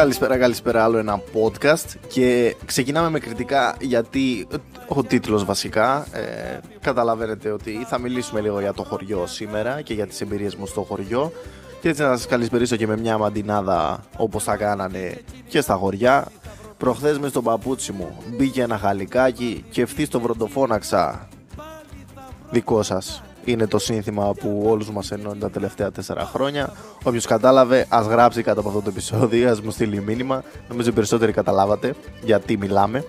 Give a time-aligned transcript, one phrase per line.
[0.00, 0.84] Καλησπέρα, καλησπέρα.
[0.84, 4.46] Άλλο ένα podcast και ξεκινάμε με κριτικά γιατί
[4.88, 10.06] ο τίτλος βασικά ε, καταλαβαίνετε ότι θα μιλήσουμε λίγο για το χωριό σήμερα και για
[10.06, 11.32] τις εμπειρίες μου στο χωριό
[11.80, 16.26] και έτσι να σας καλησπερίσω και με μια μαντινάδα όπως θα κάνανε και στα χωριά.
[16.76, 21.28] Προχθές μες στο παπούτσι μου μπήκε ένα χαλικάκι και ευθύς το βροντοφώναξα
[22.50, 26.72] δικό σας είναι το σύνθημα που όλους μας ενώνει τα τελευταία τέσσερα χρόνια.
[27.02, 30.42] Όποιος κατάλαβε, ας γράψει κάτω από αυτό το επεισόδιο, ας μου στείλει μήνυμα.
[30.68, 33.04] Νομίζω οι περισσότεροι καταλάβατε γιατί μιλάμε.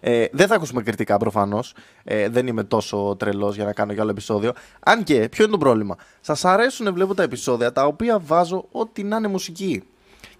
[0.00, 1.74] Ε, δεν θα ακούσουμε κριτικά προφανώς.
[2.04, 4.52] Ε, δεν είμαι τόσο τρελός για να κάνω κι άλλο επεισόδιο.
[4.80, 9.02] Αν και, ποιο είναι το πρόβλημα; Σας αρέσουν, βλέπω τα επεισόδια τα οποία βάζω ό,τι
[9.02, 9.84] να είναι μουσική.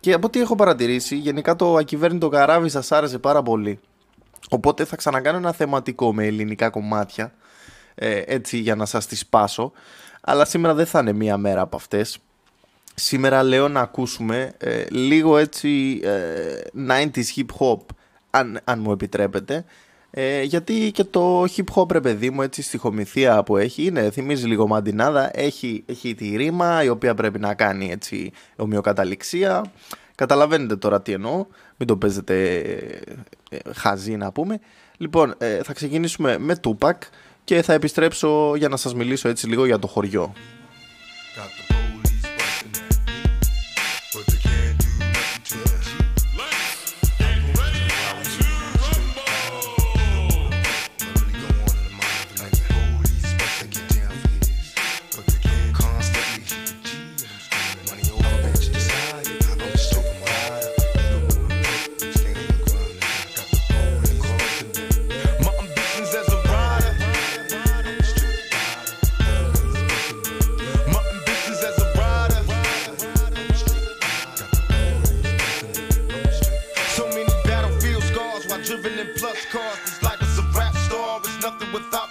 [0.00, 3.81] Και από ό,τι έχω παρατηρήσει, γενικά το ακυβέρνητο καράβι σας άρεσε πάρα πολύ.
[4.50, 7.33] Οπότε θα ξανακάνω ένα θεματικό με ελληνικά κομμάτια
[7.99, 9.73] ε, έτσι για να σας τις σπάσω
[10.21, 12.19] αλλά σήμερα δεν θα είναι μία μέρα από αυτές.
[12.95, 17.79] Σήμερα λέω να ακούσουμε ε, λίγο έτσι ε, 90s hip hop
[18.31, 19.65] αν, αν μου επιτρέπετε.
[20.11, 24.11] Ε, γιατί και το hip hop ρε παιδί μου έτσι στη χομηθεία που έχει είναι,
[24.11, 29.73] θυμίζει λίγο μαντινάδα έχει, έχει τη ρήμα η οποία πρέπει να κάνει έτσι ομοιοκαταληξία.
[30.15, 31.47] Καταλαβαίνετε τώρα τι εννοώ
[31.77, 32.59] μην το παίζετε
[33.51, 34.61] ε, χαζί να πούμε.
[34.97, 36.93] Λοιπόν θα ξεκινήσουμε με Tupac
[37.49, 40.33] και θα επιστρέψω για να σας μιλήσω έτσι λίγο για το χωριό.
[78.69, 79.79] driven in plus cars.
[79.87, 81.21] It's like it's a rap star.
[81.25, 82.11] It's nothing without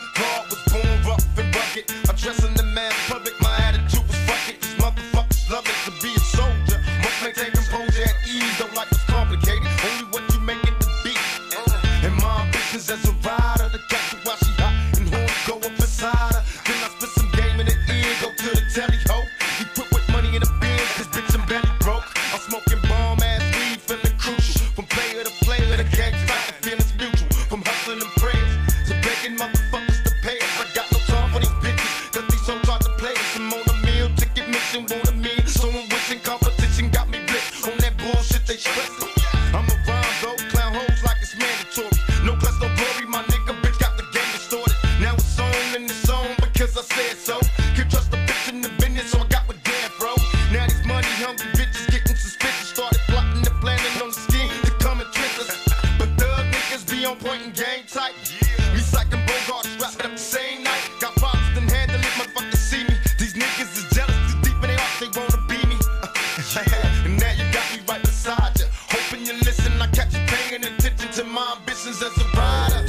[71.20, 72.87] And my ambitions as a rider.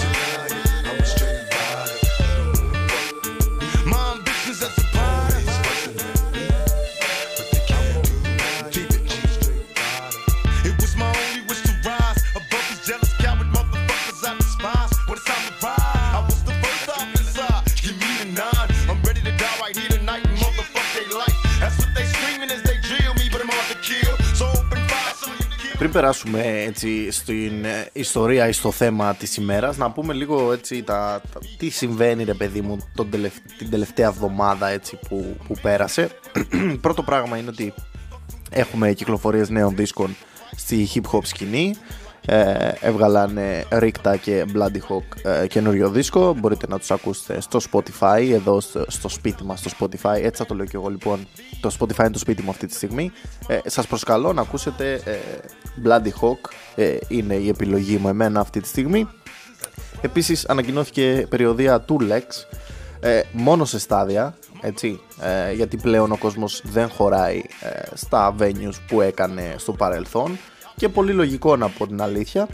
[25.91, 31.21] Περάσουμε έτσι στην ε, ιστορία ή στο θέμα της ημέρας να πούμε λίγο έτσι τα,
[31.56, 33.10] τι συμβαίνει ρε παιδί μου τον
[33.59, 36.10] την τελευταία εβδομάδα έτσι που, που πέρασε.
[36.80, 37.74] Πρώτο πράγμα είναι ότι
[38.51, 40.16] έχουμε κυκλοφορίες νέων δίσκων
[40.57, 41.74] στη hip hop σκηνή
[42.26, 43.38] ε, έβγαλαν
[43.70, 46.34] Ρίκτα και Bloody Hawk ε, καινούριο δίσκο.
[46.34, 50.16] Μπορείτε να τους ακούσετε στο Spotify εδώ στο, στο σπίτι μας στο Spotify.
[50.22, 51.26] Έτσι θα το λέω και εγώ λοιπόν
[51.60, 53.12] το Spotify είναι το σπίτι μου αυτή τη στιγμή.
[53.47, 55.16] Ε, σας προσκαλώ να ακούσετε ε,
[55.84, 59.09] Bloody Hawk ε, είναι η επιλογή μου εμένα αυτή τη στιγμή.
[60.00, 62.56] Επίσης ανακοινώθηκε περιοδία του Lex
[63.00, 68.74] ε, μόνο σε στάδια έτσι, ε, γιατί πλέον ο κόσμος δεν χωράει ε, στα venues
[68.88, 70.38] που έκανε στο παρελθόν
[70.78, 72.48] και πολύ λογικό να πω την αλήθεια.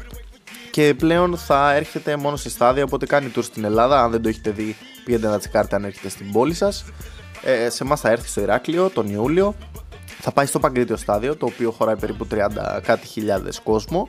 [0.70, 4.02] Και πλέον θα έρχεται μόνο σε στάδια οπότε κάνει tour στην Ελλάδα.
[4.02, 6.84] Αν δεν το έχετε δει πήγαινε να τσεκάρετε αν έρχεται στην πόλη σας.
[7.42, 9.54] Ε, σε εμάς θα έρθει στο Ηράκλειο τον Ιούλιο.
[10.20, 12.36] Θα πάει στο Παγκρίτιο στάδιο το οποίο χωράει περίπου 30
[12.82, 14.08] κάτι χιλιάδες κόσμο.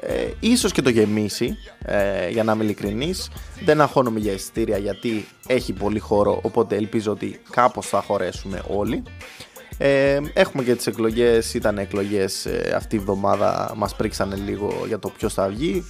[0.00, 3.30] Ε, ίσως και το γεμίσει ε, για να είμαι ειλικρινής.
[3.64, 9.02] Δεν αγχώνομαι για εισιτήρια γιατί έχει πολύ χώρο οπότε ελπίζω ότι κάπως θα χωρέσουμε όλοι
[9.82, 14.98] Ε, έχουμε και τις εκλογές, ήταν εκλογές ε, αυτή η εβδομάδα, μας πρίξανε λίγο για
[14.98, 15.84] το ποιος θα βγει.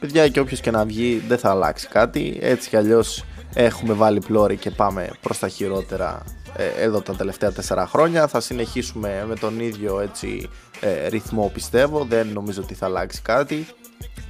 [0.00, 4.20] Παιδιά και όποιος και να βγει δεν θα αλλάξει κάτι, έτσι κι αλλιώς έχουμε βάλει
[4.20, 6.24] πλώρη και πάμε προς τα χειρότερα
[6.56, 8.26] ε, εδώ τα τελευταία τέσσερα χρόνια.
[8.26, 10.48] Θα συνεχίσουμε με τον ίδιο έτσι,
[10.80, 13.66] ε, ρυθμό πιστεύω, δεν νομίζω ότι θα αλλάξει κάτι.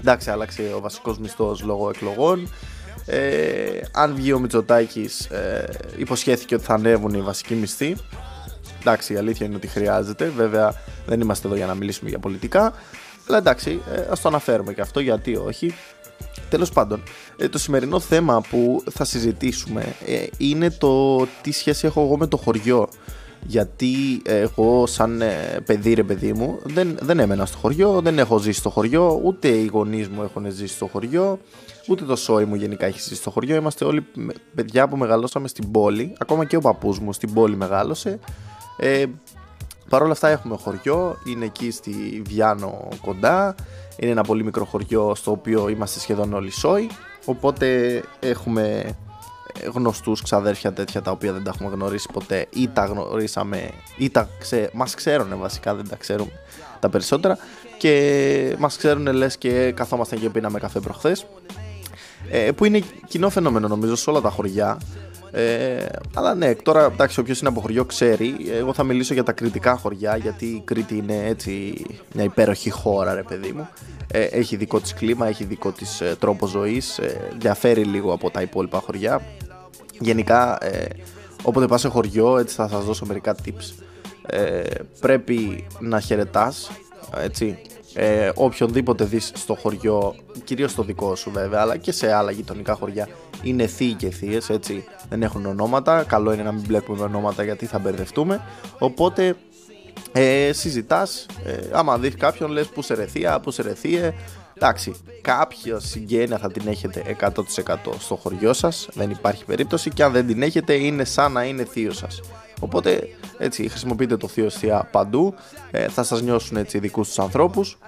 [0.01, 2.49] Εντάξει, άλλαξε ο βασικός μισθός λόγω εκλογών.
[3.07, 7.97] Ε, αν βγει ο Μητσοτάκης ε, υποσχέθηκε ότι θα ανέβουν οι βασικοί μισθοί
[8.87, 10.75] εντάξει η αλήθεια είναι ότι χρειάζεται βέβαια
[11.07, 12.73] δεν είμαστε εδώ για να μιλήσουμε για πολιτικά
[13.29, 15.75] αλλά εντάξει ε, ας το αναφέρουμε και αυτό γιατί όχι
[16.51, 17.03] Τέλος πάντων,
[17.37, 22.27] ε, το σημερινό θέμα που θα συζητήσουμε ε, είναι το τι σχέση έχω εγώ με
[22.27, 22.89] το χωριό.
[23.49, 28.39] Γιατί εγώ σαν ε, παιδί ρε παιδί μου δεν, δεν έμενα στο χωριό, δεν έχω
[28.39, 31.39] ζήσει στο χωριό, ούτε οι γονείς μου έχουν ζήσει στο χωριό,
[31.89, 33.57] ούτε το σόι μου γενικά έχει ζήσει στο χωριό.
[33.57, 34.07] Είμαστε όλοι
[34.55, 38.19] παιδιά που μεγαλώσαμε στην πόλη, ακόμα και ο παππούς μου στην πόλη μεγάλωσε.
[38.77, 39.05] Ε,
[39.89, 43.55] Παρ' όλα αυτά έχουμε χωριό, είναι εκεί στη Βιάνο κοντά,
[43.97, 46.91] είναι ένα πολύ μικρό χωριό στο οποίο είμαστε σχεδόν όλοι σόι,
[47.25, 48.97] οπότε έχουμε
[49.73, 54.29] γνωστούς ξαδέρφια τέτοια τα οποία δεν τα έχουμε γνωρίσει ποτέ ή τα γνωρίσαμε ή τα
[54.39, 56.33] ξέ, μας ξέρουν βασικά δεν τα ξέρουμε
[56.81, 57.39] τα περισσότερα.
[57.79, 61.27] Και μας ξέρουν λες και καθόμασταν και πίναμε καφέ προχθές.
[62.31, 64.79] Ε, που είναι κοινό φαινόμενο νομίζω σε όλα τα χωριά
[65.31, 68.37] ε, αλλά ναι, τώρα εντάξει, όποιος είναι από χωριό ξέρει.
[68.53, 73.15] Εγώ θα μιλήσω για τα κριτικά χωριά, γιατί η Κρήτη είναι έτσι μια υπέροχη χώρα,
[73.15, 73.69] ρε παιδί μου.
[74.13, 78.31] Ε, έχει δικό της κλίμα, έχει δικό της ε, τρόπο ζωής, ε, διαφέρει λίγο από
[78.31, 79.23] τα υπόλοιπα χωριά.
[80.01, 80.87] Γενικά, ε,
[81.43, 83.85] όποτε πας σε χωριό, έτσι θα σας δώσω μερικά tips.
[84.27, 84.63] Ε,
[85.01, 86.71] πρέπει να χαιρετάς,
[87.17, 87.59] έτσι,
[87.95, 90.15] ε, οποιονδήποτε δεις στο χωριό,
[90.45, 93.09] κυρίως στο δικό σου βέβαια, αλλά και σε άλλα γειτονικά χωριά,
[93.43, 97.43] είναι θείοι και θείες, έτσι, δεν έχουν ονόματα, καλό είναι να μην μπλέκουμε με ονόματα
[97.45, 98.41] γιατί θα μπερδευτούμε,
[98.79, 99.37] οπότε
[100.13, 104.13] ε, συζητάς, ε, άμα δεις κάποιον λες που σε ρεθία, που σε ρεθίε,
[104.55, 107.33] εντάξει, κάποια συγγένεια θα την έχετε 100%
[107.99, 109.91] στο χωριό σας, δεν υπάρχει περίπτωση.
[109.91, 112.21] Και αν δεν την έχετε είναι σαν να είναι θείο σας.
[112.61, 115.35] Οπότε έτσι χρησιμοποιείτε το θείο θεία παντού,
[115.71, 117.79] ε, θα σας νιώσουν έτσι δικούς τους ανθρώπους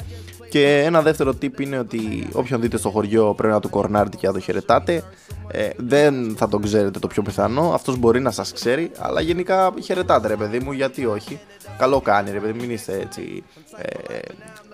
[0.48, 4.26] και ένα δεύτερο tip είναι ότι όποιον δείτε στο χωριό πρέπει να του κορνάρετε και
[4.26, 5.02] να το χαιρετάτε.
[5.50, 7.72] Ε, δεν θα τον ξέρετε το πιο πιθανό.
[7.72, 11.38] Αυτός μπορεί να σας ξέρει, αλλά γενικά χαιρετάτε ρε παιδί μου, γιατί όχι.
[11.78, 13.42] Καλό κάνει ρε παιδί, μην είστε έτσι.
[13.76, 14.18] Ε,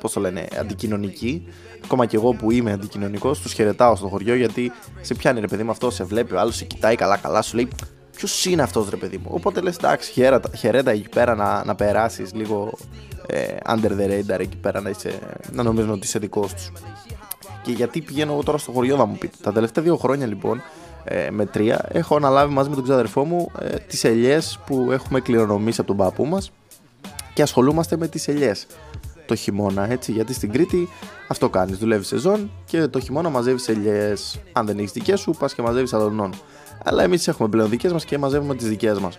[0.00, 1.48] Πώς το λένε, αντικοινωνικοί.
[1.84, 5.62] Ακόμα και εγώ που είμαι αντικοινωνικός, τους χαιρετάω στο χωριό γιατί σε πιάνει ρε παιδί
[5.62, 7.68] μου αυτό, σε βλέπει, ο άλλος σε κοιτάει καλά-καλά, σου λέει
[8.16, 10.12] Ποιος είναι αυτός ρε παιδί μου; Οπότε λες, εντάξει,
[10.56, 12.72] χαιρέτα, εκεί πέρα να, να περάσεις λίγο
[13.26, 15.18] ε, under the radar εκεί πέρα να, είσαι,
[15.52, 16.72] να νομίζουν ότι είσαι δικός τους.
[17.62, 19.36] Και γιατί πηγαίνω εγώ τώρα στο χωριό, θα μου πείτε.
[19.42, 20.62] Τα τελευταία δύο χρόνια λοιπόν,
[21.04, 25.20] ε, με τρία, έχω αναλάβει μαζί με τον ξαδερφό μου ε, τις ελιές που έχουμε
[25.20, 26.52] κληρονομήσει από τον παππού μας
[27.34, 28.66] και ασχολούμαστε με τις ελιές
[29.26, 30.12] το χειμώνα, έτσι.
[30.12, 30.88] Γιατί στην Κρήτη
[31.28, 31.78] αυτό κάνεις.
[31.78, 34.40] Δουλεύεις σεζόν και το χειμώνα μαζεύεις ελιές.
[34.52, 36.34] Αν δεν έχεις δικές σου, πας και μαζεύεις αδονών.
[36.84, 39.18] Αλλά εμείς έχουμε πλέον δικές μας και μαζεύουμε τις δικές μας.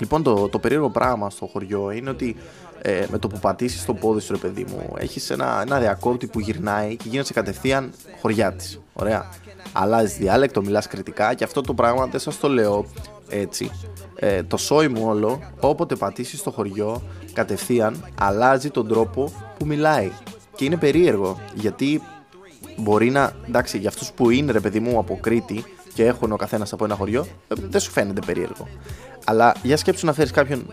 [0.00, 2.36] Λοιπόν, το, το περίεργο πράγμα στο χωριό είναι ότι
[2.82, 6.26] ε, με το που πατήσεις το πόδι σου, ρε παιδί μου, έχεις ένα, ένα διακόπτη
[6.26, 8.80] που γυρνάει και γίνεσαι κατευθείαν χωριά της.
[8.92, 9.28] Ωραία.
[9.72, 12.86] Αλλάζεις διάλεκτο, μιλάς κριτικά και αυτό το πράγμα δεν σας το λέω
[13.28, 13.70] έτσι.
[14.14, 17.02] Ε, το σόι μου όλο, όποτε πατήσεις στο χωριό,
[17.32, 20.10] κατευθείαν αλλάζει τον τρόπο που μιλάει.
[20.56, 22.02] Και είναι περίεργο γιατί
[22.76, 23.32] μπορεί να.
[23.48, 25.64] εντάξει, για αυτούς που είναι ρε παιδί μου από Κρήτη
[26.00, 28.68] και έχουν ο καθένας από ένα χωριό, ε, δεν σου φαίνεται περίεργο.
[29.24, 30.66] Αλλά για σκέψου να φέρεις κάποιον,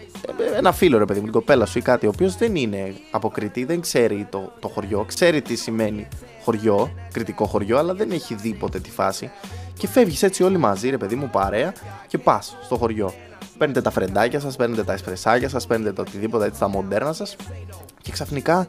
[0.54, 2.94] ε, ένα φίλο ρε παιδί μου, την κοπέλα σου ή κάτι, ο οποίος δεν είναι
[3.12, 6.08] από Κρήτη, δεν ξέρει το, το χωριό, ξέρει τι σημαίνει
[6.44, 9.32] χωριό, κριτικό χωριό, αλλά δεν έχει δει ποτέ τη φάση.
[9.78, 11.74] Και φεύγεις έτσι όλοι μαζί, ρε παιδί μου, παρέα
[12.08, 13.14] και πας στο χωριό.
[13.58, 17.36] Παίρνετε τα φρεντάκια σας, παίρνετε τα εσπρεσάκια σας, παίρνετε το οτιδήποτε έτσι τα μοντέρνα σας
[18.02, 18.68] και ξαφνικά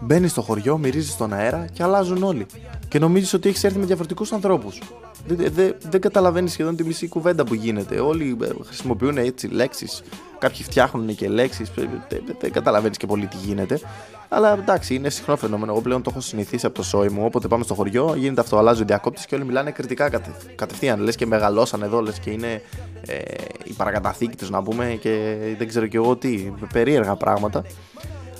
[0.00, 2.46] μπαίνεις στο χωριό, μυρίζεις στον αέρα και αλλάζουν όλοι.
[2.88, 4.82] Και νομίζεις ότι έχεις έρθει με διαφορετικούς ανθρώπους.
[5.26, 8.00] Δεν, δεν, δεν καταλαβαίνεις σχεδόν τη μισή κουβέντα που γίνεται.
[8.00, 10.02] Όλοι ε, χρησιμοποιούν έτσι λέξεις.
[10.38, 11.68] Κάποιοι φτιάχνουν και λέξεις.
[11.68, 13.80] Ε, δεν, δεν καταλαβαίνεις και πολύ τι γίνεται.
[14.28, 15.72] Αλλά εντάξει, είναι συχνό φαινόμενο.
[15.72, 17.24] Εγώ πλέον το έχω συνηθίσει από το σόι μου.
[17.24, 18.58] Όποτε πάμε στο χωριό, γίνεται αυτό.
[18.58, 21.00] Αλλάζει ο διακόπτη και όλοι μιλάνε κριτικά κατε, κατευθείαν.
[21.00, 22.62] Λες και μεγαλώσαν εδώ, λες και είναι
[23.06, 23.16] ε,
[23.64, 26.52] η παρακαταθήκη του να πούμε και δεν ξέρω κι εγώ τι.
[26.72, 27.64] Περίεργα πράγματα.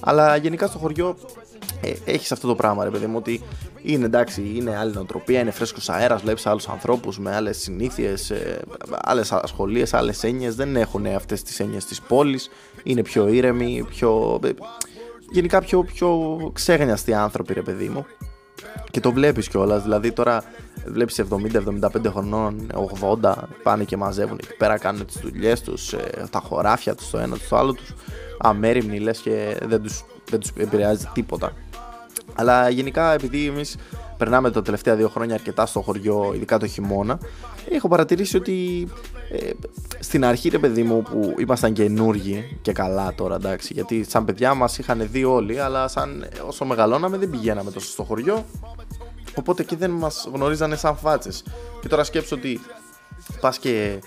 [0.00, 1.16] Αλλά γενικά στο χωριό
[1.80, 3.42] ε, έχεις αυτό το πράγμα, ρε παιδί μου, ότι
[3.82, 8.60] είναι εντάξει, είναι άλλη νοοτροπία, είναι φρέσκος αέρας, βλέπεις άλλους ανθρώπους με άλλες συνήθειες, ε,
[8.90, 10.54] άλλες ασχολίες, άλλες έννοιες.
[10.54, 12.50] Δεν έχουν αυτές τις έννοιες της πόλης.
[12.82, 14.40] Είναι πιο ήρεμοι, πιο.
[14.44, 14.48] Ε,
[15.30, 18.06] γενικά πιο, πιο ξέγνιαστοι άνθρωποι, ρε παιδί μου.
[18.90, 19.82] Και το βλέπεις κιόλας.
[19.82, 20.44] Δηλαδή τώρα
[20.86, 26.38] βλέπεις 70-75 χρονών, 80 πάνε και μαζεύουν εκεί πέρα, κάνουν τις δουλειές τους, ε, τα
[26.38, 27.94] χωράφια τους, το ένα, το άλλο τους.
[28.38, 31.52] Αμέριμνοι λες και δεν τους δεν τους επηρεάζει τίποτα.
[32.34, 33.76] Αλλά γενικά επειδή εμείς
[34.18, 37.18] περνάμε τα τελευταία δύο χρόνια αρκετά στο χωριό, ειδικά το χειμώνα,
[37.70, 38.88] έχω παρατηρήσει ότι
[39.30, 39.50] ε,
[39.98, 44.54] στην αρχή ρε παιδί μου που ήμασταν καινούργοι και καλά τώρα εντάξει γιατί σαν παιδιά
[44.54, 48.44] μας είχαν δει όλοι αλλά σαν όσο μεγαλώναμε δεν πηγαίναμε τόσο στο χωριό
[49.34, 51.44] οπότε και δεν μας γνωρίζανε σαν φάτσες
[51.80, 52.60] και τώρα σκέψω ότι
[53.40, 54.00] πας και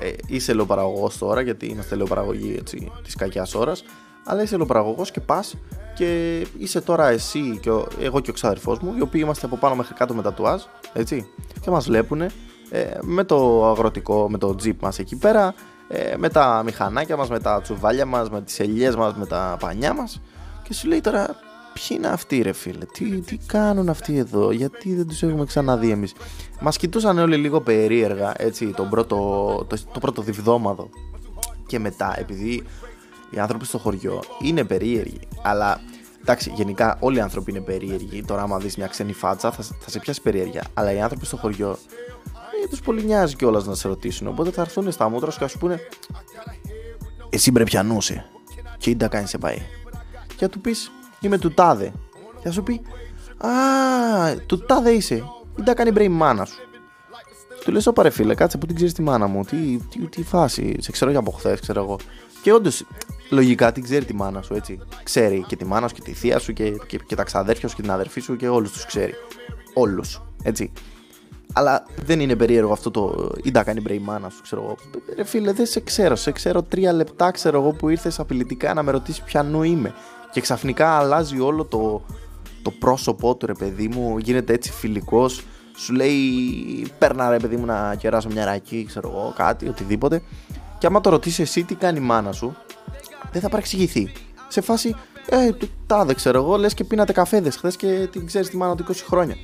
[0.00, 3.84] ε, είσαι ελαιοπαραγωγός τώρα γιατί είμαστε ελαιοπαραγωγοί έτσι, της κακιάς ώρας
[4.24, 5.54] αλλά είσαι ελαιοπαραγωγός και πας
[5.94, 9.56] και είσαι τώρα εσύ και ο, εγώ και ο ξαδερφός μου οι οποίοι είμαστε από
[9.56, 11.28] πάνω μέχρι κάτω με τα τουάζ έτσι
[11.60, 12.22] και μας βλέπουν
[12.70, 15.54] ε, με το αγροτικό, με το τζιπ μας εκεί πέρα,
[15.88, 19.56] ε, με τα μηχανάκια μας, με τα τσουβάλια μας, με τις ελιές μας, με τα
[19.60, 20.20] πανιά μας.
[20.62, 21.36] Και σου λέει τώρα
[21.74, 25.90] ποιοι είναι αυτοί ρε φίλε, τι, τι κάνουν αυτοί εδώ, γιατί δεν τους έχουμε ξαναδεί
[25.90, 26.12] εμείς;
[26.60, 29.16] Μας κοιτούσαν όλοι λίγο περίεργα, έτσι, τον πρώτο,
[29.68, 30.88] το, το πρώτο διβδόμαδο
[31.66, 32.62] και μετά επειδή
[33.30, 35.80] οι άνθρωποι στο χωριό είναι περίεργοι, αλλά
[36.26, 38.22] Εντάξει, γενικά όλοι οι άνθρωποι είναι περίεργοι.
[38.22, 40.64] Τώρα, άμα δεις μια ξένη φάτσα, θα, θα σε πιάσει περίεργεια.
[40.74, 41.78] Αλλά οι άνθρωποι στο χωριό
[42.64, 44.26] ε, τους πολύ νοιάζει κιόλας να σε ρωτήσουν.
[44.26, 45.80] Οπότε θα έρθουν στα μούτρα σου και θα σου πούνε
[47.30, 48.24] Εσύ μπρε πιανούσε.
[48.78, 49.62] Και τι τα κάνει σε πάει.
[50.26, 50.90] Και θα του πεις
[51.26, 51.92] Είμαι του τάδε.
[52.40, 52.80] Και θα σου πει
[53.46, 53.50] Α,
[54.46, 55.24] του τάδε είσαι.
[55.54, 56.58] Τι τα κάνει μπρε η μάνα σου.
[57.64, 59.44] Του λες, Ωπα ρε φίλε, κάτσε που την ξέρεις τη μάνα μου.
[59.44, 60.76] Τι, τι, τι φάση.
[60.78, 61.98] Σε ξέρω για από χθες, ξέρω εγώ.
[62.42, 62.86] Και όντως,
[63.30, 64.78] λογικά την ξέρει τη μάνα σου, έτσι.
[65.02, 67.76] Ξέρει και τη μάνα σου και τη θεία σου και, και, και τα ξαδέρφια σου
[67.76, 69.12] και την αδερφή σου και όλους τους ξέρει.
[69.74, 70.22] Όλους.
[70.42, 70.72] Έτσι.
[71.52, 74.76] Αλλά δεν είναι περίεργο αυτό το ή τα κάνει μπρέι μάνα σου, ξέρω εγώ.
[75.16, 76.16] Ρε φίλε, δεν σε ξέρω.
[76.16, 79.94] Σε ξέρω τρία λεπτά, ξέρω εγώ, που ήρθες απειλητικά να με ρωτήσεις ποιανού είμαι.
[80.34, 82.02] Και ξαφνικά αλλάζει όλο το,
[82.62, 84.18] το πρόσωπό του, ρε παιδί μου.
[84.18, 85.44] Γίνεται έτσι φιλικός.
[85.76, 86.16] Σου λέει,
[86.98, 90.22] παίρνα ρε παιδί μου να κεράσω μια ρακή, ξέρω εγώ, κάτι, οτιδήποτε.
[90.78, 92.56] Και άμα το ρωτήσεις εσύ τι κάνει η μάνα σου,
[93.32, 94.12] δεν θα παρεξηγηθεί.
[94.48, 94.96] Σε φάση,
[95.28, 98.74] ε, του τάδε ξέρω εγώ, λες και πίνατε καφέδες χθες και την ξέρεις τη μάνα
[98.74, 99.36] του 20 χρόνια.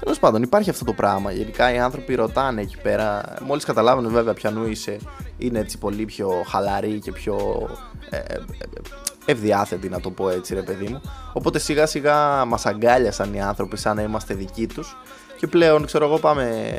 [0.00, 1.32] Τέλος πάντων, υπάρχει αυτό το πράγμα.
[1.32, 3.34] Γενικά οι άνθρωποι ρωτάνε εκεί πέρα.
[3.46, 4.96] Μόλις καταλάβουν βέβαια ποιανού είσαι,
[5.38, 7.68] είναι έτσι πολύ πιο χαλαροί και πιο
[8.10, 8.40] ε, ε,
[9.24, 11.00] ευδιάθετοι, να το πω έτσι, ρε παιδί μου.
[11.32, 14.96] Οπότε σιγά σιγά μας αγκάλιασαν οι άνθρωποι σαν να είμαστε δικοί τους
[15.42, 16.78] και πλέον, ξέρω εγώ, πάμε,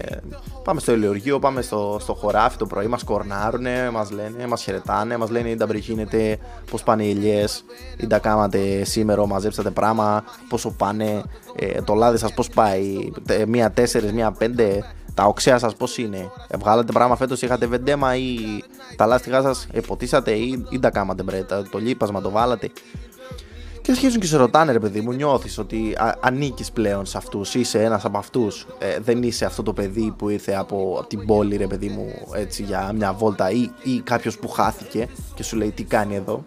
[0.64, 5.18] πάμε στο ελαιοργείο, πάμε στο, στο χωράφι το πρωί, μας κορνάρουνε, μας λένε, μας χαιρετάνε,
[5.18, 6.38] μας λένε τα γίνεται,
[6.72, 7.64] πώς πάνε οι ελιές,
[7.98, 11.22] ή τα κάματε σήμερα, μαζέψατε πράγμα, πόσο πάνε,
[11.56, 13.12] ε, το λάδι σας πώς πάει,
[13.48, 18.16] μία τέσσερις, μία πέντε, τα οξέα σας πώς είναι, ε, βγάλατε πράγμα φέτος, είχατε βεντέμα
[18.16, 18.38] ή
[18.96, 22.72] τα λάστιχά σας εποτίσατε ή, ή τα κάματε μπρε, το λίπασμα το βάλατε;
[23.82, 27.84] Και αρχίζουν και σε ρωτάνε, ρε παιδί μου, νιώθεις ότι ανήκεις πλέον σε αυτούς, είσαι
[27.84, 31.68] ένας από αυτούς; Ε, δεν είσαι αυτό το παιδί που ήρθε από, την πόλη, ρε
[31.68, 35.84] παιδί μου, έτσι για μια βόλτα ή, ή κάποιος που χάθηκε και σου λέει τι
[35.84, 36.44] κάνει εδώ;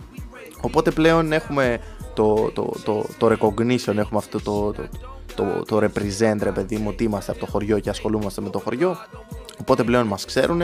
[0.61, 1.79] Οπότε πλέον έχουμε
[2.15, 4.89] το, το, το, το recognition, έχουμε αυτό το, το,
[5.37, 8.59] το, το represent, ρε παιδί μου, ότι είμαστε από το χωριό και ασχολούμαστε με το
[8.59, 8.97] χωριό.
[9.61, 10.63] Οπότε πλέον μας ξέρουν.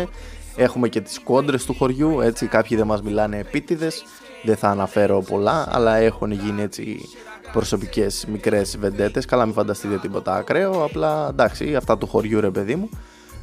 [0.56, 4.04] Έχουμε και τις κόντρες του χωριού, έτσι, κάποιοι δεν μας μιλάνε επίτηδες
[4.42, 7.08] δεν θα αναφέρω πολλά, αλλά έχουν γίνει έτσι
[7.52, 9.24] προσωπικές μικρές βεντέτες.
[9.24, 10.84] Καλά, μην φανταστείτε τίποτα ακραίο.
[10.84, 12.88] Απλά εντάξει, αυτά του χωριού ρε παιδί μου.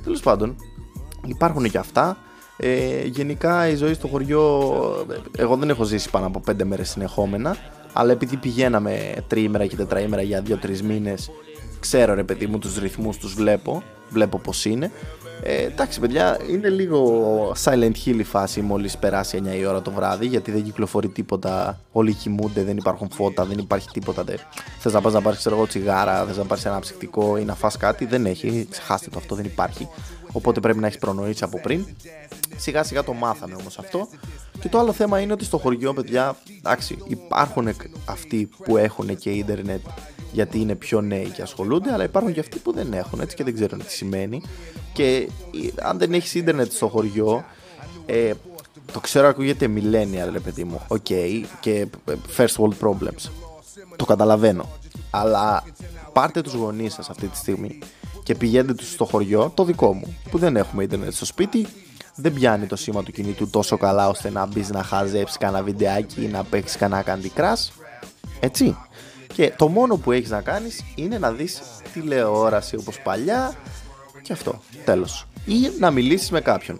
[0.04, 0.56] Τέλος πάντων,
[1.26, 2.18] υπάρχουν και αυτά.
[2.58, 4.74] Ε, γενικά η ζωή στο χωριό,
[5.38, 7.56] εγώ δεν έχω ζήσει πάνω από πέντε μέρες συνεχόμενα,
[7.94, 11.32] αλλά επειδή πηγαίναμε τριήμερα και τετραήμερα για δύο-τρεις μήνες,
[11.80, 14.92] ξέρω ρε παιδί μου τους ρυθμούς τους βλέπω, βλέπω πως είναι
[15.42, 19.92] ε, εντάξει, παιδιά, είναι λίγο Silent Hill η φάση μόλις περάσει 9 η ώρα το
[19.92, 21.80] βράδυ, γιατί δεν κυκλοφορεί τίποτα.
[21.92, 24.24] Όλοι κοιμούνται, δεν υπάρχουν φώτα, δεν υπάρχει τίποτα.
[24.80, 27.78] Θες να πας να πάρεις ξέρω τσιγάρα, θες να πάρεις ένα ψυκτικό ή να φας
[27.78, 28.68] κάτι, δεν έχει.
[28.70, 29.88] Ξεχάστε το αυτό, δεν υπάρχει.
[30.32, 31.86] Οπότε πρέπει να έχεις προνοήσεις από πριν.
[32.58, 34.08] Σιγά σιγά το μάθαμε όμως αυτό.
[34.62, 37.68] Και το άλλο θέμα είναι ότι στο χωριό, παιδιά, εντάξει, υπάρχουν
[38.06, 39.82] αυτοί που έχουν και ίντερνετ
[40.32, 43.44] γιατί είναι πιο νέοι και ασχολούνται, αλλά υπάρχουν και αυτοί που δεν έχουν έτσι και
[43.44, 44.42] δεν ξέρουν τι σημαίνει.
[44.94, 45.30] Και
[45.82, 47.46] αν δεν έχεις ίντερνετ στο χωριό,
[48.06, 48.32] ε,
[48.92, 53.30] το ξέρω ακούγεται millennial ρε παιδί μου, OK, okay, και ε, first world problems.
[53.96, 54.70] Το καταλαβαίνω.
[55.10, 55.64] Αλλά
[56.14, 57.80] πάρτε τους γονείς σας αυτή τη στιγμή
[58.24, 61.68] και πηγαίνετε τους στο χωριό, το δικό μου, που δεν έχουμε ίντερνετ στο σπίτι,
[62.22, 66.24] δεν πιάνει το σήμα του κινητού τόσο καλά ώστε να μπεις να χαζέψεις κανένα βιντεάκι
[66.24, 67.70] ή να παίξεις κανένα Candy Crush.
[68.40, 68.78] Έτσι.
[69.34, 71.62] Και το μόνο που έχεις να κάνεις είναι να δεις
[71.94, 73.54] τηλεόραση όπως παλιά
[74.22, 75.28] και αυτό, τέλος.
[75.46, 76.80] Ή να μιλήσεις με κάποιον.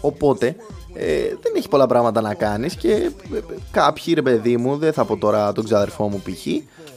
[0.00, 0.56] Οπότε
[0.94, 3.10] ε, δεν έχει πολλά πράγματα να κάνεις και ε,
[3.70, 6.46] κάποιοι ρε παιδί μου, δεν θα πω τώρα τον ξαδερφό μου π.χ.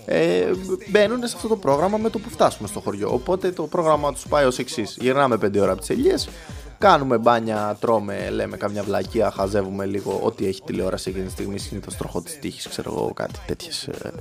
[0.05, 0.45] ε,
[0.89, 3.13] μπαίνουν σε αυτό το πρόγραμμα με το που φτάσουμε στο χωριό.
[3.13, 4.97] Οπότε το πρόγραμμα τους πάει ως εξής.
[4.99, 6.29] Γυρνάμε 5 ώρα από τις ελιές,
[6.77, 11.59] κάνουμε μπάνια, τρώμε, λέμε καμιά βλακία, χαζεύουμε λίγο ό,τι έχει τηλεόραση εκείνη τη στιγμή.
[11.59, 14.11] Συνήθως τροχό της τύχης, ξέρω εγώ, κάτι τέτοιες ε,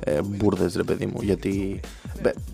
[0.00, 1.22] ε, μπουρδες, ρε παιδί μου.
[1.22, 1.80] Γιατί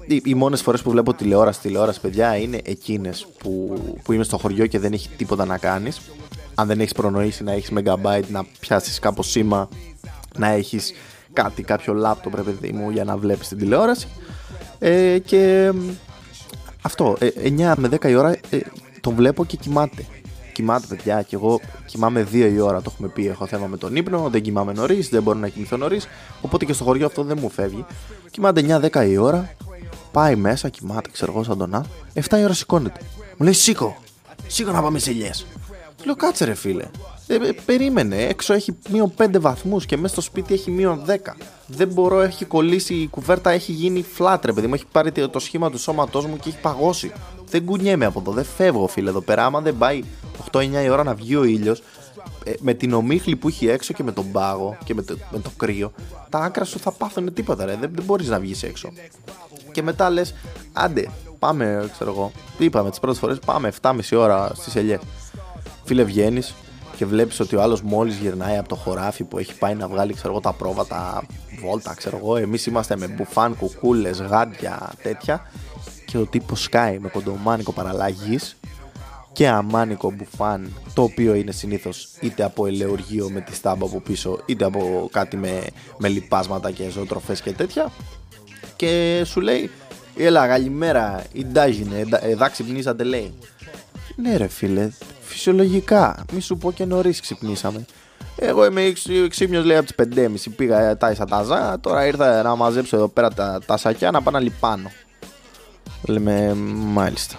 [0.07, 4.39] οι, οι μόνες φορές που βλέπω τηλεόραση, τηλεόραση, παιδιά, είναι εκείνες που, που είμαι στο
[4.39, 6.01] χωριό και δεν έχει τίποτα να κάνεις.
[6.55, 9.69] Αν δεν έχεις προνοήσει να έχεις megabyte, να πιάσεις κάπως σήμα,
[10.39, 10.93] να έχεις
[11.33, 14.09] κάτι, κάποιο λάπτοπ, ρε παιδί μου, για να βλέπεις την τηλεόραση.
[14.79, 15.73] Ε, και
[16.83, 18.59] αυτό, 9 ε, με 10 η ώρα ε,
[19.01, 20.07] τον βλέπω και κοιμάται.
[20.53, 22.83] Κοιμάται, παιδιά, και εγώ κοιμάμαι 2 η ώρα.
[22.83, 23.29] Το έχουμε πει.
[23.29, 26.07] Έχω θέμα με τον ύπνο, δεν κοιμάμαι νωρίς, δεν μπορώ να κοιμηθώ νωρίς.
[26.41, 27.85] Οπότε και στο χωριό αυτό δεν μου φεύγει.
[28.31, 29.55] Κοιμάται 9-10 η ώρα,
[30.13, 31.85] πάει μέσα, κοιμάται, ξέρω εγώ, σαν τον Α.
[32.15, 33.01] 7 η ώρα σηκώνεται.
[33.37, 33.97] Μου λέει σήκω,
[34.47, 35.47] σήκω να πάμε σε ηλιές.
[35.97, 36.85] Του λέω κάτσε ρε φίλε.
[37.31, 41.13] Ε, ε, περίμενε, έξω έχει μείον 5 βαθμούς και μέσα στο σπίτι έχει μείον 10.
[41.67, 45.39] Δεν μπορώ, έχει κολλήσει η κουβέρτα, έχει γίνει flat ρε παιδί μου, έχει πάρει το
[45.39, 47.13] σχήμα του σώματός μου και έχει παγώσει.
[47.51, 49.45] Δεν κουνιέμαι από εδώ, δεν φεύγω φίλε εδώ πέρα.
[49.45, 50.03] Άμα δεν πάει
[50.53, 51.83] 8-9 η ώρα να βγει ο ήλιος,
[52.45, 55.39] ε, με την ομίχλη που έχει έξω και με τον πάγο και με το, με
[55.39, 55.93] το κρύο,
[56.29, 57.77] τα άκρα σου θα πάθουν τίποτα ρε.
[57.81, 58.93] Δεν, δεν μπορείς να βγεις έξω.
[59.73, 60.35] Και μετά λες,
[60.73, 61.09] άντε,
[61.39, 62.33] πάμε, ξέρω εγώ.
[62.59, 65.01] Είπαμε τις πρώτες φορές, πάμε 7,5 ώρα στις ελιές.
[65.85, 66.55] Φίλε, βγαίνεις,
[66.99, 70.15] και βλέπεις ότι ο άλλος μόλις γυρνάει από το χωράφι που έχει πάει να βγάλει
[70.15, 71.27] ξέρω εγώ, τα πρόβατα,
[71.61, 72.37] βόλτα, ξέρω εγώ.
[72.37, 75.51] Εμείς είμαστε με μπουφάν, κουκούλες, γάντια, τέτοια.
[76.07, 78.57] Και ο τύπος σκάει με κοντομάνικο παραλλαγής
[79.33, 84.39] και αμάνικο μπουφάν, το οποίο είναι συνήθως είτε από ελεοργείο με τη στάμπα από πίσω,
[84.47, 85.67] είτε από κάτι με,
[85.99, 87.93] με λιπάσματα και ζωοτροφές και τέτοια.
[88.77, 89.71] Και σου λέει,
[90.17, 93.35] Έλα, καλημέρα, η Ντάζινε, εδά ξυπνήσατε, λέει.
[94.17, 94.91] Ναι, ρε φίλε,
[95.29, 96.25] φυσιολογικά.
[96.33, 97.85] Μη σου πω και νωρίς ξυπνήσαμε.
[98.37, 98.93] Εγώ είμαι
[99.29, 100.07] ξύπνιος λέει από τις
[100.49, 101.81] 5.30 πήγα τάισα τα ζά.
[101.81, 104.91] Τώρα ήρθα να μαζέψω εδώ πέρα τα, τα σακιά να πάω να λιπάνω.
[106.07, 107.37] Λέμε μάλιστα.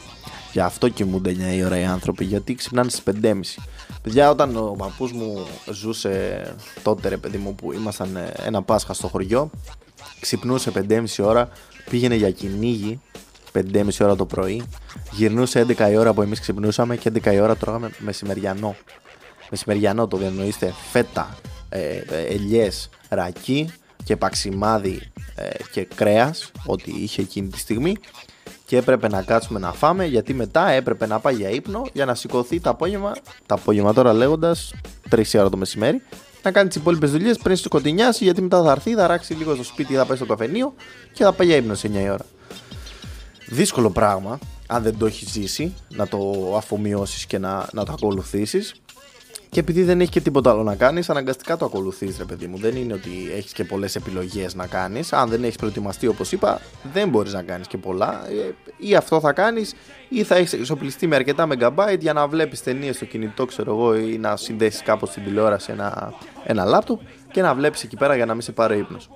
[0.51, 3.39] Γι' αυτό κοιμούνται 9 η ώρα οι άνθρωποι, γιατί ξυπνάνε στις 5.30.
[4.01, 6.41] Παιδιά, όταν ο παππούς μου ζούσε
[6.83, 9.49] τότε, ρε παιδί μου, που ήμασταν ένα Πάσχα στο χωριό,
[10.19, 11.49] ξυπνούσε 5.30 ώρα,
[11.89, 13.01] πήγαινε για κυνήγι
[13.53, 14.63] 5.30 ώρα το πρωί.
[15.11, 18.75] Γυρνούσε 11 η ώρα που εμείς ξυπνούσαμε και 11 η ώρα τρώγαμε μεσημεριανό.
[19.49, 21.37] Μεσημεριανό το διανοείστε φέτα,
[21.69, 27.95] ε, ε ελιές, ρακί και παξιμάδι ε, και κρέας, ό,τι είχε εκείνη τη στιγμή.
[28.65, 32.15] Και έπρεπε να κάτσουμε να φάμε γιατί μετά έπρεπε να πάει για ύπνο για να
[32.15, 34.73] σηκωθεί το απόγευμα, το απόγευμα τώρα λέγοντας
[35.09, 36.01] 3 ώρα το μεσημέρι,
[36.43, 39.63] να κάνει τις υπόλοιπες δουλειές πριν σκοτεινιάσει γιατί μετά θα έρθει, θα ράξει λίγο στο
[39.63, 40.73] σπίτι, θα πάει στο καφενείο
[41.13, 42.25] και θα πάει για ύπνο σε 9 η ώρα
[43.49, 48.73] δύσκολο πράγμα αν δεν το έχεις ζήσει να το αφομοιώσεις και να, να το ακολουθήσεις.
[49.49, 52.57] Και επειδή δεν έχει και τίποτα άλλο να κάνεις, αναγκαστικά το ακολουθείς, ρε παιδί μου.
[52.57, 55.13] Δεν είναι ότι έχεις και πολλές επιλογές να κάνεις.
[55.13, 56.61] Αν δεν έχεις προετοιμαστεί, όπως είπα,
[56.93, 58.29] δεν μπορείς να κάνεις και πολλά.
[58.29, 59.73] Ε, ή αυτό θα κάνεις,
[60.09, 63.95] ή θα έχεις εξοπλιστεί με αρκετά megabyte για να βλέπεις ταινίες στο κινητό, ξέρω εγώ,
[63.95, 68.25] ή να συνδέσεις κάπως στην τηλεόραση ένα, ένα λάπτοπ και να βλέπεις εκεί πέρα για
[68.25, 69.09] να μην σε πάρει ύπνος.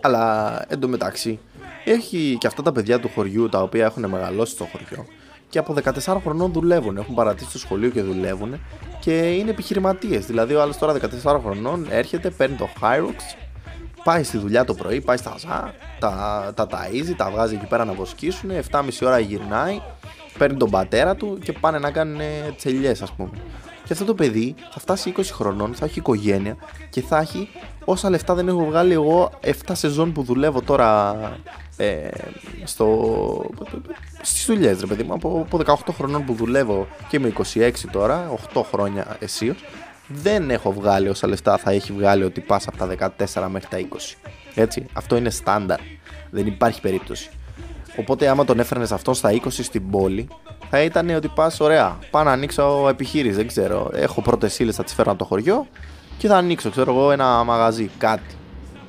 [0.00, 1.38] Αλλά εντωμεταξύ,
[1.90, 5.06] έχει και αυτά τα παιδιά του χωριού τα οποία έχουν μεγαλώσει στο χωριό
[5.48, 5.74] και από
[6.06, 6.96] 14 χρονών δουλεύουν.
[6.96, 8.60] Έχουν παρατήσει το σχολείο και δουλεύουν
[9.00, 10.26] και είναι επιχειρηματίες.
[10.26, 10.94] Δηλαδή, ο άλλος τώρα
[11.24, 13.36] 14 χρονών έρχεται, παίρνει το Hyrox,
[14.04, 17.84] πάει στη δουλειά το πρωί, πάει στα ΖΑ, τα, τα ταΐζει, τα βγάζει εκεί πέρα
[17.84, 18.50] να βοσκήσουν.
[18.70, 19.80] 7,5 ώρα γυρνάει,
[20.38, 22.20] παίρνει τον πατέρα του και πάνε να κάνουν
[22.56, 23.30] τσελιές, ας πούμε.
[23.84, 26.56] Και αυτό το παιδί θα φτάσει 20 χρονών, θα έχει οικογένεια
[26.90, 27.48] και θα έχει
[27.84, 31.16] όσα λεφτά δεν έχω βγάλει εγώ 7 σεζόν που δουλεύω τώρα
[31.76, 32.08] ε,
[32.64, 33.50] στο,
[34.22, 38.32] στις δουλειές ρε παιδί μου από, από 18 χρονών που δουλεύω και είμαι 26 τώρα
[38.54, 39.56] 8 χρόνια εσύ
[40.08, 43.88] δεν έχω βγάλει όσα λεφτά θα έχει βγάλει ότι πας από τα 14 μέχρι τα
[43.96, 45.78] 20 έτσι αυτό είναι στάνταρ.
[46.30, 47.30] Δεν υπάρχει περίπτωση.
[47.96, 50.28] Οπότε άμα τον έφερνες αυτό στα 20 στην πόλη
[50.70, 53.90] θα ήταν ότι πας ωραία πάω να ανοίξω επιχείρηση δεν ξέρω.
[53.94, 55.66] Έχω πρώτες ύλες θα τις φέρω από το χωριό
[56.18, 58.34] και θα ανοίξω ξέρω εγώ ένα μαγαζί κάτι.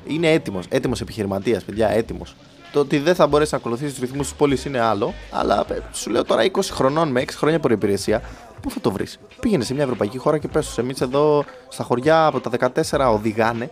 [0.06, 2.36] Είναι έτοιμος, έτοιμος επιχειρηματίας παιδιά έτοιμος
[2.72, 5.14] το ότι δεν θα μπορέσει να ακολουθήσει τους ρυθμούς της πόλης είναι άλλο.
[5.30, 8.22] Αλλά ε, σου λέω τώρα 20 χρονών με 6 χρόνια προπηρεσία,
[8.60, 10.80] πού θα το βρεις; Πήγαινε σε μια ευρωπαϊκή χώρα και πέσω.
[10.80, 13.70] Εμείς εδώ στα χωριά από τα 14 οδηγάνε.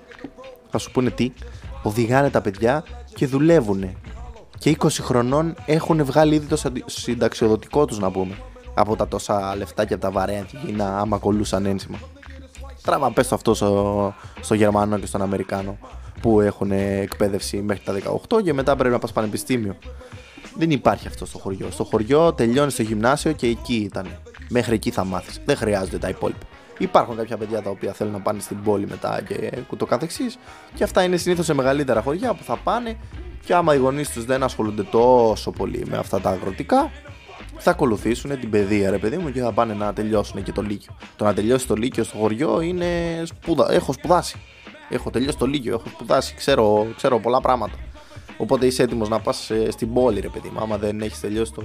[0.71, 1.33] Θα σου πούνε τι.
[1.83, 3.97] Οδηγάνε τα παιδιά και δουλεύουν.
[4.59, 8.39] Και 20 χρονών έχουν βγάλει ήδη το συνταξιοδοτικό τους, να πούμε.
[8.75, 11.99] Από τα τόσα λεφτά και από τα βαρέα αντιγύνα άμα κολούσαν ένσημα.
[12.83, 15.79] Τράβα πες το αυτό στο, στο Γερμανό και στον Αμερικάνο
[16.21, 19.77] που έχουν εκπαίδευση μέχρι τα 18 και μετά πρέπει να πας πανεπιστήμιο.
[20.57, 21.71] Δεν υπάρχει αυτό στο χωριό.
[21.71, 24.07] Στο χωριό τελειώνεις το γυμνάσιο και εκεί ήταν.
[24.49, 25.41] Μέχρι εκεί θα μάθεις.
[25.45, 26.47] Δεν χρειάζονται τα υπόλοιπα.
[26.79, 30.39] Υπάρχουν κάποια παιδιά τα οποία θέλουν να πάνε στην πόλη μετά και ούτω καθεξής
[30.75, 32.97] και αυτά είναι συνήθως σε μεγαλύτερα χωριά που θα πάνε
[33.45, 36.91] και άμα οι γονείς τους δεν ασχολούνται τόσο πολύ με αυτά τα αγροτικά
[37.59, 40.97] θα ακολουθήσουν την παιδεία ρε παιδί μου και θα πάνε να τελειώσουν και το Λύκειο.
[41.17, 43.73] Το να τελειώσει το Λύκειο στο χωριό είναι σπουδα...
[43.73, 44.37] έχω σπουδάσει.
[44.89, 47.75] Έχω τελειώσει το Λύκειο, έχω σπουδάσει, ξέρω, ξέρω πολλά πράγματα.
[48.37, 50.61] Οπότε είσαι έτοιμος να πας ε, στην πόλη, ρε παιδί μου.
[50.61, 51.63] Άμα δεν έχεις τελειώσει το,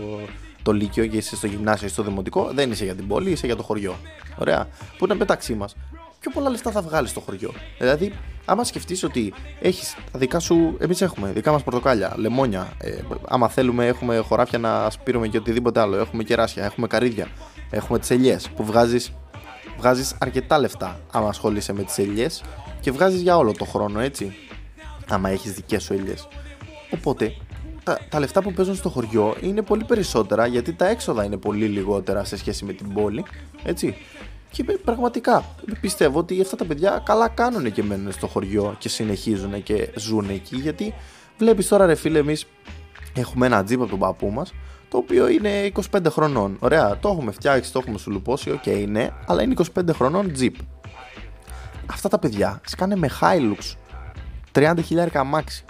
[0.63, 3.45] το Λύκειο και είσαι στο γυμνάσιο ή στο δημοτικό, δεν είσαι για την πόλη, είσαι
[3.45, 3.95] για το χωριό.
[4.38, 4.67] Ωραία.
[4.97, 5.75] Που είναι μεταξύ μας.
[6.19, 7.51] Πιο πολλά λεφτά θα βγάλεις στο χωριό.
[7.77, 8.13] Δηλαδή,
[8.45, 10.77] άμα σκεφτείς ότι έχεις τα δικά σου.
[10.79, 12.73] Εμείς έχουμε δικά μας πορτοκάλια, λεμόνια.
[12.77, 15.97] Ε, άμα θέλουμε, έχουμε χωράφια να σπείρουμε και οτιδήποτε άλλο.
[15.97, 17.27] Έχουμε κεράσια, έχουμε καρύδια,
[17.69, 19.12] έχουμε τις ελιές που βγάζεις
[19.77, 22.43] βγάζεις αρκετά λεφτά άμα ασχολείσαι με τις ελιές
[22.82, 24.34] και βγάζεις για όλο το χρόνο, έτσι.
[25.10, 26.28] Άμα έχεις δικές σου ελιές.
[26.94, 27.34] Οπότε
[27.84, 31.65] τα, τα λεφτά που παίζουν στο χωριό είναι πολύ περισσότερα γιατί τα έξοδα είναι πολύ
[31.65, 33.26] λιγότερα σε σχέση με την πόλη.
[33.63, 33.96] Έτσι.
[34.52, 35.46] Και πραγματικά
[35.82, 40.30] πιστεύω ότι αυτά τα παιδιά καλά κάνουν και μένουν στο χωριό και συνεχίζουν και ζουν
[40.30, 40.94] εκεί γιατί
[41.38, 42.46] βλέπεις τώρα ρε φίλε εμείς
[43.15, 44.54] έχουμε ένα τζιπ από τον παππού μας
[44.91, 46.58] το οποίο είναι 25 χρονών.
[46.60, 50.56] Ωραία, το έχουμε φτιάξει, το έχουμε σουλουπώσει, OK, okay, ναι, αλλά είναι 25 χρονών τζιπ.
[51.91, 53.75] Αυτά τα παιδιά σκάνε με Hilux
[54.54, 55.65] 30 χιλιάρικα αμάξι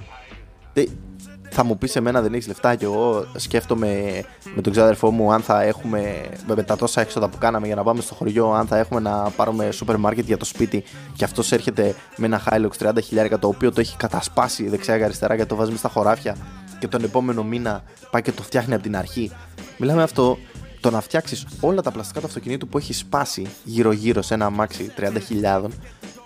[1.54, 4.22] θα μου πεις σε μένα δεν έχεις λεφτά και εγώ σκέφτομαι
[4.56, 7.84] με τον ξάδερφό μου αν θα έχουμε με τα τόσα έξοδα που κάναμε για να
[7.84, 10.84] πάμε στο χωριό, αν θα έχουμε να πάρουμε σούπερ μάρκετ για το σπίτι
[11.16, 15.04] και αυτός έρχεται με ένα Hilux 30 χιλιάρικα το οποίο το έχει κατασπάσει δεξιά και
[15.04, 16.36] αριστερά και το βάζει στα χωράφια
[16.80, 19.32] και τον επόμενο μήνα πάει και το φτιάχνει από την αρχή.
[19.78, 20.38] Μιλάμε αυτό
[20.82, 24.92] το να φτιάξεις όλα τα πλαστικά του αυτοκινήτου που έχεις σπάσει γύρω-γύρω σε ένα αμάξι
[24.98, 25.66] 30.000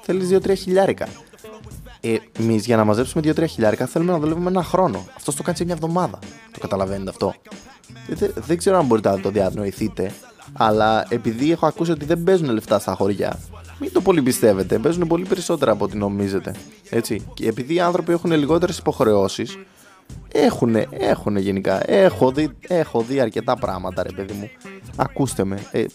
[0.01, 1.07] θέλεις 2-3 χιλιάρικα.
[2.39, 5.05] Εμείς για να μαζέψουμε 2-3 χιλιάρικα θέλουμε να δουλεύουμε ένα χρόνο.
[5.15, 6.19] Αυτό το κάνει σε μια εβδομάδα.
[6.51, 7.33] Το καταλαβαίνετε αυτό;
[8.07, 10.11] Δεν, δεν ξέρω αν μπορείτε να το διανοηθείτε,
[10.53, 13.39] αλλά επειδή έχω ακούσει ότι δεν παίζουν λεφτά στα χωριά,
[13.79, 14.79] μην το πολύ πιστεύετε.
[14.79, 16.55] Παίζουν πολύ περισσότερα από ό,τι νομίζετε.
[16.89, 17.27] Έτσι.
[17.33, 19.57] Και επειδή οι άνθρωποι έχουν λιγότερες υποχρεώσεις,
[20.31, 21.91] έχουν, έχουν γενικά.
[21.91, 24.49] Έχω δει, έχω δει αρκετά πράγματα, ρε παιδί μου.
[24.95, 25.67] Ακούστε με.
[25.71, 25.85] Ε,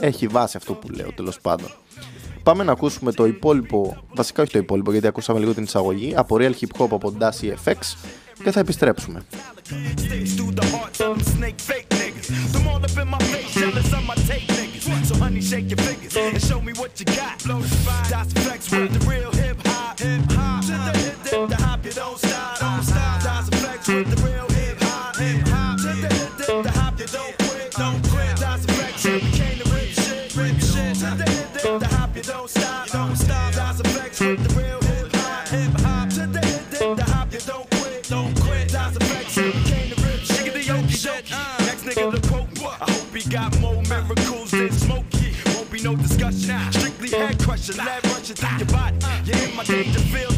[0.00, 1.70] έχει βάση αυτό που λέω τέλος πάντων.
[2.42, 6.36] Πάμε να ακούσουμε το υπόλοιπο, βασικά όχι το υπόλοιπο γιατί ακούσαμε λίγο την εισαγωγή, από
[6.38, 7.76] Real Hip Hop από Dassy FX
[8.44, 9.22] και θα επιστρέψουμε.
[32.18, 33.54] You don't stop, you don't stop.
[33.54, 36.08] That's effects with the real hip hop, hip hop.
[36.10, 37.32] To the hop.
[37.32, 38.68] You don't quit, don't quit.
[38.70, 39.36] That's effects.
[39.36, 41.30] You came to rip, shaking the yoki doki.
[41.64, 42.48] Next nigga to quote,
[42.82, 45.36] I hope he got more miracles than Smokey.
[45.54, 46.58] Won't be no discussion.
[46.72, 48.96] Strictly head crushing, lead rushing through your body.
[49.24, 50.37] You in my danger field.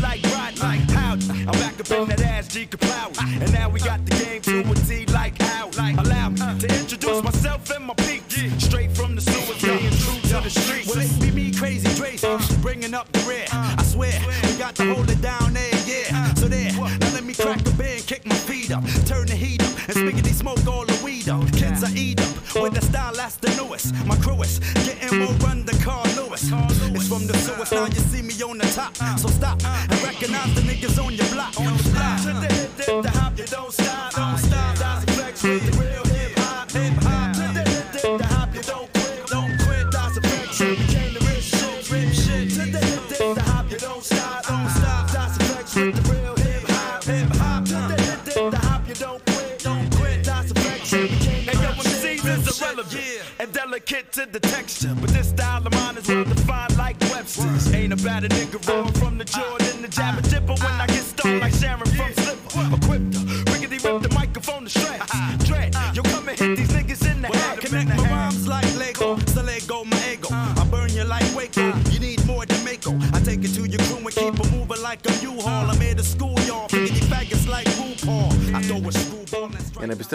[52.58, 53.22] Rip shit.
[53.38, 57.72] And delicate to the texture, but this style of mine is well defined like Webster's.
[57.72, 59.59] Ain't about a nigga rolling from the Jordan,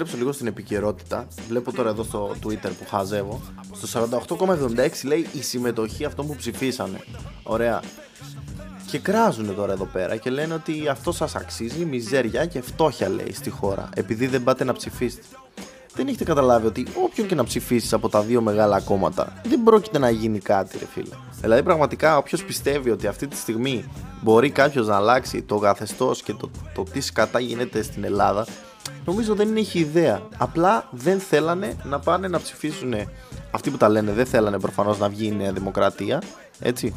[0.05, 3.41] επιστρέψω λίγο στην επικαιρότητα, βλέπω τώρα εδώ στο Twitter που χαζεύω.
[3.71, 6.99] Στο 48,76 λέει η συμμετοχή αυτών που ψηφίσανε.
[7.43, 7.81] Ωραία.
[8.91, 13.33] Και κράζουν τώρα εδώ πέρα και λένε ότι αυτό σας αξίζει μιζέρια και φτώχεια λέει
[13.33, 15.25] στη χώρα, επειδή δεν πάτε να ψηφίσετε.
[15.95, 19.99] Δεν έχετε καταλάβει ότι όποιον και να ψηφίσεις από τα δύο μεγάλα κόμματα δεν πρόκειται
[19.99, 21.15] να γίνει κάτι, ρε φίλε.
[21.41, 23.85] Δηλαδή, πραγματικά, όποιος πιστεύει ότι αυτή τη στιγμή
[24.21, 28.45] μπορεί κάποιος να αλλάξει το καθεστώς και το, το τι σκατά γίνεται στην Ελλάδα,
[29.05, 30.21] νομίζω δεν έχει ιδέα.
[30.37, 32.93] Απλά δεν θέλανε να πάνε να ψηφίσουν
[33.51, 36.21] αυτοί που τα λένε δεν θέλανε προφανώς να βγει η Νέα Δημοκρατία.
[36.59, 36.95] Έτσι.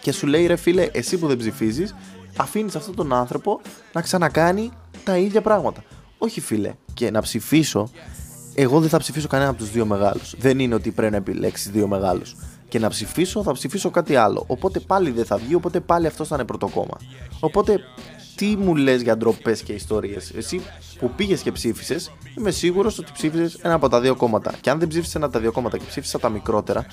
[0.00, 1.94] Και σου λέει ρε φίλε, εσύ που δεν ψηφίζεις,
[2.36, 3.60] αφήνεις αυτόν τον άνθρωπο
[3.92, 4.70] να ξανακάνει
[5.04, 5.84] τα ίδια πράγματα.
[6.18, 7.90] Όχι φίλε, και να ψηφίσω,
[8.54, 10.34] εγώ δεν θα ψηφίσω κανένα από τους δύο μεγάλους.
[10.38, 12.36] Δεν είναι ότι πρέπει να επιλέξεις δύο μεγάλους.
[12.68, 14.44] Και να ψηφίσω, θα ψηφίσω κάτι άλλο.
[14.46, 16.96] Οπότε πάλι δεν θα βγει, οπότε πάλι αυτό θα είναι πρωτοκόμμα.
[17.40, 17.80] Οπότε
[18.34, 20.60] τι μου λες για ντροπές και ιστορίες; Εσύ
[20.98, 24.54] που πήγες και ψήφισες, είμαι σίγουρος ότι ψήφισες ένα από τα δύο κόμματα.
[24.60, 26.86] Και αν δεν ψήφισες ένα από τα δύο κόμματα και ψήφισα τα μικρότερα,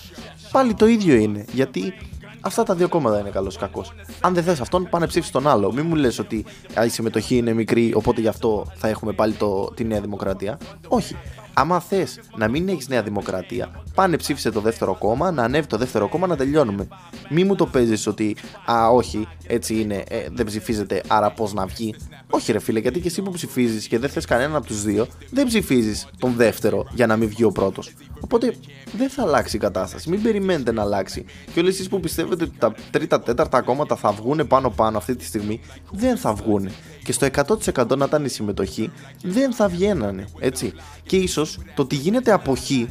[0.52, 1.46] πάλι το ίδιο είναι.
[1.52, 1.94] Γιατί
[2.42, 3.86] Αυτά τα δύο κόμματα είναι καλό κακό.
[4.22, 5.72] Αν δεν θες αυτόν, πάνε ψήφισε τον άλλο.
[5.74, 6.46] Μην μου λες ότι
[6.86, 10.58] η συμμετοχή είναι μικρή, οπότε γι' αυτό θα έχουμε πάλι το, τη Νέα Δημοκρατία.
[10.88, 11.16] Όχι.
[11.60, 15.78] Άμα θες να μην έχεις Νέα Δημοκρατία, πάνε ψήφισε το δεύτερο κόμμα, να ανέβει το
[15.78, 16.88] δεύτερο κόμμα να τελειώνουμε.
[17.30, 18.36] Μη μου το παίζεις ότι,
[18.72, 21.96] α, όχι, έτσι είναι, ε, δεν ψηφίζεται, άρα πώς να βγει.
[22.32, 25.08] Όχι, ρε φίλε, γιατί και εσύ που ψηφίζεις και δεν θες κανέναν από τους δύο,
[25.32, 27.94] δεν ψηφίζεις τον δεύτερο για να μην βγει ο πρώτος.
[28.20, 28.56] Οπότε
[28.98, 30.10] δεν θα αλλάξει η κατάσταση.
[30.10, 31.26] Μην περιμένετε να αλλάξει.
[31.54, 35.26] Και όλοι εσείς που πιστεύετε ότι τα τρίτα, τέταρτα κόμματα θα βγουν πάνω-πάνω αυτή τη
[35.26, 35.60] στιγμή,
[35.92, 36.70] δεν θα βγουν.
[37.04, 37.28] Και στο
[37.76, 38.92] 100% να ήταν η συμμετοχή,
[39.24, 40.26] δεν θα βγαίνανε.
[40.40, 40.74] Έτσι.
[41.04, 42.88] Και ίσως το ότι γίνεται αποχή,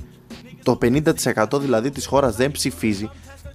[0.62, 3.10] το 50% δηλαδή της χώρας δεν ψηφίζει,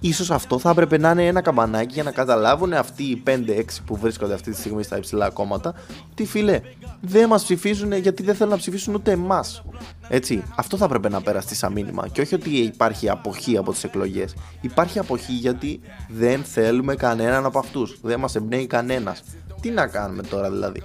[0.08, 3.96] ίσως αυτό θα έπρεπε να είναι ένα καμπανάκι για να καταλάβουν αυτοί οι 5-6 που
[3.96, 5.74] βρίσκονται αυτή τη στιγμή στα υψηλά κόμματα
[6.10, 6.60] ότι φίλε
[7.00, 9.62] δεν μας ψηφίζουν γιατί δεν θέλουν να ψηφίσουν ούτε εμάς.
[10.08, 13.84] Έτσι, αυτό θα έπρεπε να περάσει σαν μήνυμα και όχι ότι υπάρχει αποχή από τις
[13.84, 14.34] εκλογές.
[14.60, 17.98] Υπάρχει αποχή γιατί δεν θέλουμε κανέναν από αυτούς.
[18.02, 19.22] Δεν μας εμπνέει κανένας.
[19.60, 20.82] Τι να κάνουμε τώρα δηλαδή.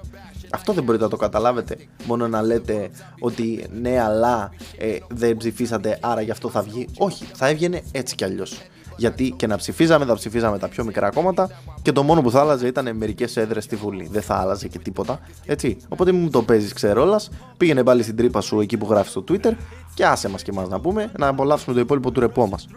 [0.52, 1.78] Αυτό δεν μπορείτε να το καταλάβετε.
[2.06, 6.88] Μόνο να λέτε ότι ναι, αλλά ε, δεν ψηφίσατε, άρα γι' αυτό θα βγει.
[6.98, 8.62] Όχι, θα έβγαινε έτσι κι αλλιώς.
[9.00, 11.50] Γιατί και να ψηφίζαμε, θα ψηφίζαμε τα πιο μικρά κόμματα
[11.82, 14.08] και το μόνο που θα άλλαζε ήταν μερικές έδρες στη Βουλή.
[14.12, 15.20] Δεν θα άλλαζε και τίποτα.
[15.46, 15.78] Έτσι.
[15.90, 17.22] Οπότε μην μου το παίζεις ξερόλα.
[17.58, 19.52] Πήγαινε πάλι στην τρύπα σου εκεί που γράφεις στο Twitter
[19.94, 22.68] και άσε μας και εμάς να πούμε να απολαύσουμε το υπόλοιπο του ρεπό μας.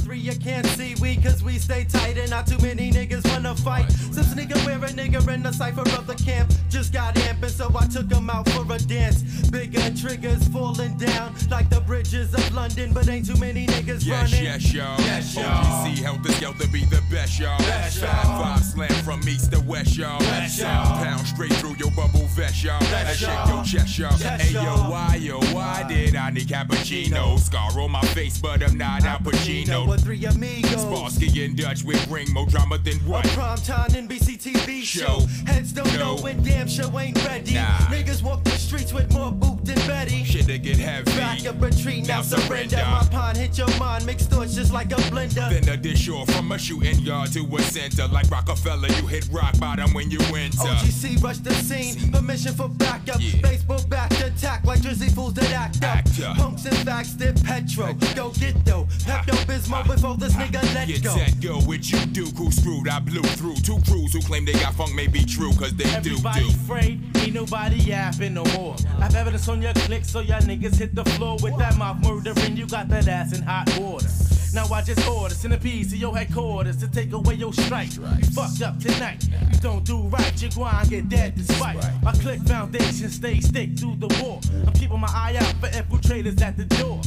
[0.00, 3.54] Three, you can't see we, cause we stay tight and not too many niggas wanna
[3.54, 3.90] fight.
[3.90, 6.52] Some nigga wear a nigga in the cipher of the camp.
[6.68, 9.22] Just got amping, so I took him out for a dance.
[9.50, 14.32] Bigger triggers falling down like the bridges of London, but ain't too many niggas yes,
[14.32, 14.44] running.
[14.44, 15.00] Yes, y'all.
[15.00, 15.44] Yes, y'all.
[15.44, 17.58] OGC help the scale to be the best, y'all.
[17.58, 18.42] Best, y'all.
[18.42, 20.18] Five slam from east to west, y'all.
[20.20, 21.02] Best, y'all.
[21.02, 22.80] Pound straight through your bubble vest, y'all.
[22.80, 23.62] Best, y'all.
[23.64, 24.38] Shake your chest, y'all.
[24.38, 27.38] Hey, yo, why, yo, why did I need cappuccino?
[27.38, 30.84] Scar on my face, but I'm not Al Pacino with three amigos.
[30.84, 33.24] Sparsky and Dutch with ring more drama than what?
[33.24, 35.20] A prime time NBC TV show.
[35.46, 37.54] Heads don't know, know when damn show ain't ready.
[37.54, 37.78] Nah.
[37.88, 40.24] Niggas walk the streets with more boot than Betty.
[40.24, 41.10] Shit to get heavy.
[41.16, 42.76] Back up retreat, now, now surrender.
[42.76, 42.90] surrender.
[42.90, 45.48] My pond hit your mind, mixed thoughts just like a blender.
[45.50, 48.06] Then a dish or from a shooting yard to a center.
[48.08, 50.58] Like Rockefeller, you hit rock bottom when you enter.
[50.58, 53.20] OGC rush the scene, permission for backup.
[53.20, 53.40] Yeah.
[53.42, 54.10] Baseball back
[54.46, 55.96] attack like Jersey fools that act up.
[55.96, 56.32] Actor.
[56.36, 57.92] Punks and facts, dip petro.
[58.14, 58.84] Go get though.
[59.04, 61.14] Pepto Bismol before this nigga let Get go.
[61.14, 62.88] Get go, what you do, crew screwed.
[62.88, 65.84] I blew through two crews who claim they got funk may be true, cause they
[65.84, 66.46] Everybody do.
[66.46, 68.76] Everybody afraid, ain't nobody yapping no more.
[69.00, 72.56] I've evidence on your click, so y'all niggas hit the floor with that mouth murdering.
[72.56, 74.08] You got that ass in hot water.
[74.56, 77.94] Now I just order centipedes to your headquarters to take away your strike.
[77.94, 79.22] You fucked up tonight.
[79.52, 81.76] You don't do right, you go and get dead despite.
[82.02, 84.40] My click foundation stay stick through the war.
[84.66, 87.02] I'm keeping my eye out for infiltrators at the door.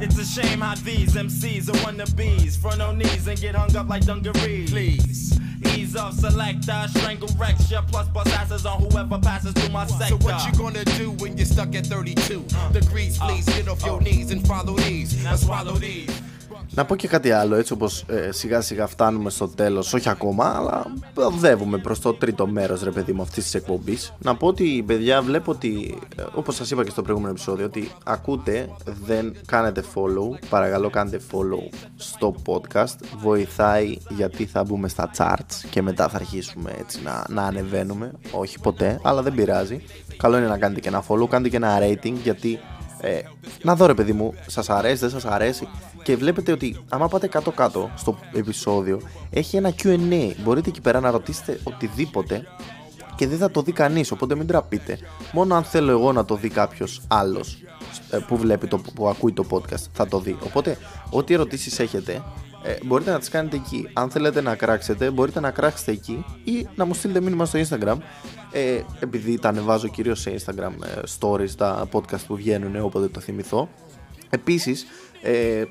[0.00, 2.58] It's a shame how these MCs are wannabes.
[2.58, 4.72] Front on knees and get hung up like dungarees.
[4.72, 5.38] Please.
[5.76, 10.18] Ease off, selector, strangle recture, plus bust asses on whoever passes through my sector.
[10.18, 12.72] So what you gonna do when you're stuck at 32 uh.
[12.72, 13.18] degrees?
[13.18, 13.52] Please uh.
[13.52, 14.02] get off your uh.
[14.02, 15.22] knees and follow these.
[15.22, 16.10] Now swallow these.
[16.70, 20.44] Να πω και κάτι άλλο, έτσι όπως ε, σιγά σιγά φτάνουμε στο τέλος, όχι ακόμα,
[20.56, 24.14] αλλά οδεύουμε προς το τρίτο μέρος ρε παιδί μου αυτής της εκπομπής.
[24.18, 27.90] Να πω ότι παιδιά βλέπω ότι, ε, όπως σας είπα και στο προηγούμενο επεισόδιο, ότι
[28.04, 28.68] ακούτε,
[29.04, 35.82] δεν κάνετε follow, παρακαλώ κάντε follow στο podcast, βοηθάει γιατί θα μπούμε στα charts και
[35.82, 39.82] μετά θα αρχίσουμε έτσι να, να ανεβαίνουμε, όχι ποτέ, αλλά δεν πειράζει.
[40.16, 42.58] Καλό είναι να κάνετε και ένα follow, κάντε και ένα rating γιατί
[43.00, 43.20] ε,
[43.62, 45.68] να δω ρε παιδί μου, σας αρέσει, δεν σας αρέσει.
[46.08, 50.32] Και βλέπετε ότι άμα πάτε κάτω-κάτω στο επεισόδιο, έχει ένα QA.
[50.44, 52.46] Μπορείτε εκεί πέρα να ρωτήσετε οτιδήποτε
[53.16, 54.10] και δεν θα το δει κανείς.
[54.10, 54.98] Οπότε μην τραπείτε.
[55.32, 57.62] Μόνο αν θέλω εγώ να το δει κάποιος άλλος
[58.10, 60.36] ε, που βλέπει το, που ακούει το podcast θα το δει.
[60.44, 60.78] Οπότε,
[61.10, 62.22] ό,τι ερωτήσεις έχετε,
[62.62, 63.88] ε, μπορείτε να τις κάνετε εκεί.
[63.92, 67.96] Αν θέλετε να κράξετε, μπορείτε να κράξετε εκεί ή να μου στείλετε μήνυμα στο Instagram.
[68.52, 73.20] Ε, επειδή τα ανεβάζω κυρίως σε Instagram ε, stories, τα podcast που βγαίνουν όποτε το
[73.20, 73.68] θυμηθώ.
[74.30, 74.86] Επίσης,
[75.22, 75.62] ε,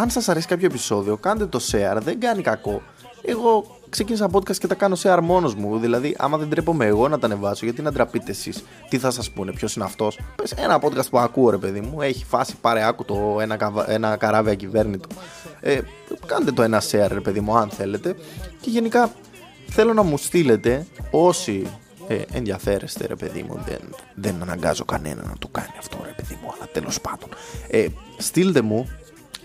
[0.00, 2.82] αν σας αρέσει κάποιο επεισόδιο, κάντε το share, δεν κάνει κακό.
[3.22, 5.78] Εγώ ξεκίνησα podcast και τα κάνω σε αρμόνο μου.
[5.78, 8.64] Δηλαδή, άμα δεν τρέπομαι εγώ να τα ανεβάσω, γιατί να ντραπείτε εσείς.
[8.88, 10.18] Τι θα σας πούνε, ποιος είναι αυτός.
[10.36, 12.00] Πες ένα podcast που ακούω, ρε παιδί μου.
[12.00, 15.08] Έχει φάση, πάρε άκου το ένα, ένα καράβι ακυβέρνητο.
[15.60, 15.80] Ε,
[16.26, 18.16] κάντε το ένα share, ρε παιδί μου, αν θέλετε.
[18.60, 19.10] Και γενικά
[19.66, 21.66] θέλω να μου στείλετε όσοι
[22.08, 23.80] ε, ενδιαφέρεστε ρε παιδί μου δεν,
[24.14, 27.28] δεν αναγκάζω κανένα να το κάνει αυτό ρε παιδί μου αλλά τέλος πάντων
[27.70, 27.86] ε,
[28.16, 28.88] στείλτε μου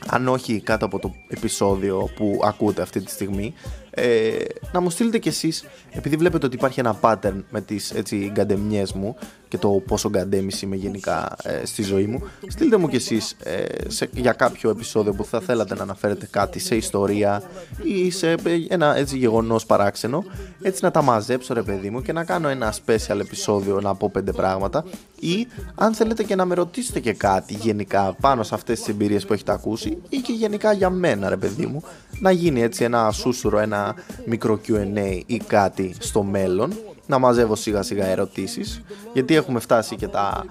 [0.09, 3.53] αν όχι κάτω από το επεισόδιο που ακούτε αυτή τη στιγμή
[3.95, 4.35] ε,
[4.71, 8.93] να μου στείλετε κι εσείς επειδή βλέπετε ότι υπάρχει ένα pattern με τις έτσι γκαντεμιές
[8.93, 9.15] μου
[9.47, 13.65] και το πόσο γκαντέμις είμαι γενικά ε, στη ζωή μου στείλτε μου κι εσείς ε,
[14.11, 17.43] για κάποιο επεισόδιο που θα θέλατε να αναφέρετε κάτι σε ιστορία
[17.83, 20.23] ή σε ε, ένα έτσι γεγονός παράξενο
[20.61, 24.09] έτσι να τα μαζέψω ρε παιδί μου και να κάνω ένα special επεισόδιο να πω
[24.09, 24.85] πέντε πράγματα
[25.19, 29.25] ή αν θέλετε και να με ρωτήσετε και κάτι γενικά πάνω σε αυτές τις εμπειρίες
[29.25, 31.83] που έχετε ακούσει ή και γενικά για μένα ρε παιδί μου
[32.19, 33.84] να γίνει έτσι ένα σούσουρο, ένα
[34.25, 36.73] μικρό Q&A ή κάτι στο μέλλον
[37.05, 38.81] να μαζεύω σιγά σιγά ερωτήσεις
[39.13, 40.45] γιατί έχουμε φτάσει και τα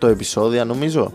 [0.00, 1.12] 8 επεισόδια νομίζω.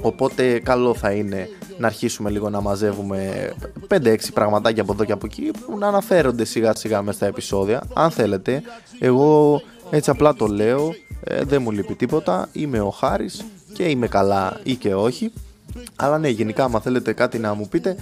[0.00, 1.48] Οπότε καλό θα είναι
[1.78, 3.50] να αρχίσουμε λίγο να μαζεύουμε
[3.88, 7.82] 5-6 πραγματάκια από εδώ και από εκεί που να αναφέρονται σιγά σιγά μέσα στα επεισόδια.
[7.94, 8.62] Αν θέλετε
[8.98, 12.48] εγώ έτσι απλά το λέω ε, δεν μου λείπει τίποτα.
[12.52, 15.32] Είμαι ο Χάρης και είμαι καλά ή και όχι.
[15.96, 17.96] Αλλά ναι γενικά άμα θέλετε κάτι να μου πείτε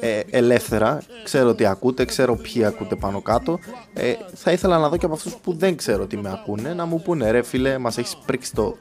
[0.00, 1.02] ε, ελεύθερα.
[1.24, 3.58] Ξέρω ότι ακούτε, ξέρω ποιοι ακούτε πάνω κάτω.
[3.94, 6.84] Ε, θα ήθελα να δω και από αυτούς που δεν ξέρω τι με ακούνε να
[6.84, 8.76] μου πούνε ρε φίλε, μας έχεις πρίξει το.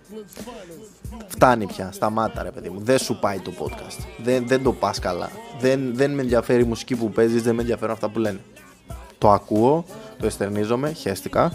[1.27, 2.79] Φτάνει πια, σταμάτα ρε παιδί μου.
[2.84, 4.05] Δεν σου πάει το podcast.
[4.23, 5.29] Δεν, δεν το πας καλά.
[5.60, 8.39] Δεν, δεν με ενδιαφέρει η μουσική που παίζεις, δεν με ενδιαφέρουν αυτά που λένε.
[9.17, 9.86] Το ακούω,
[10.19, 11.51] το εστερνίζομαι, χαίστηκα.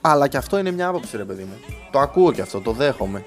[0.00, 1.74] Αλλά και αυτό είναι μια άποψη, ρε παιδί μου.
[1.90, 3.24] Το ακούω και αυτό, το δέχομαι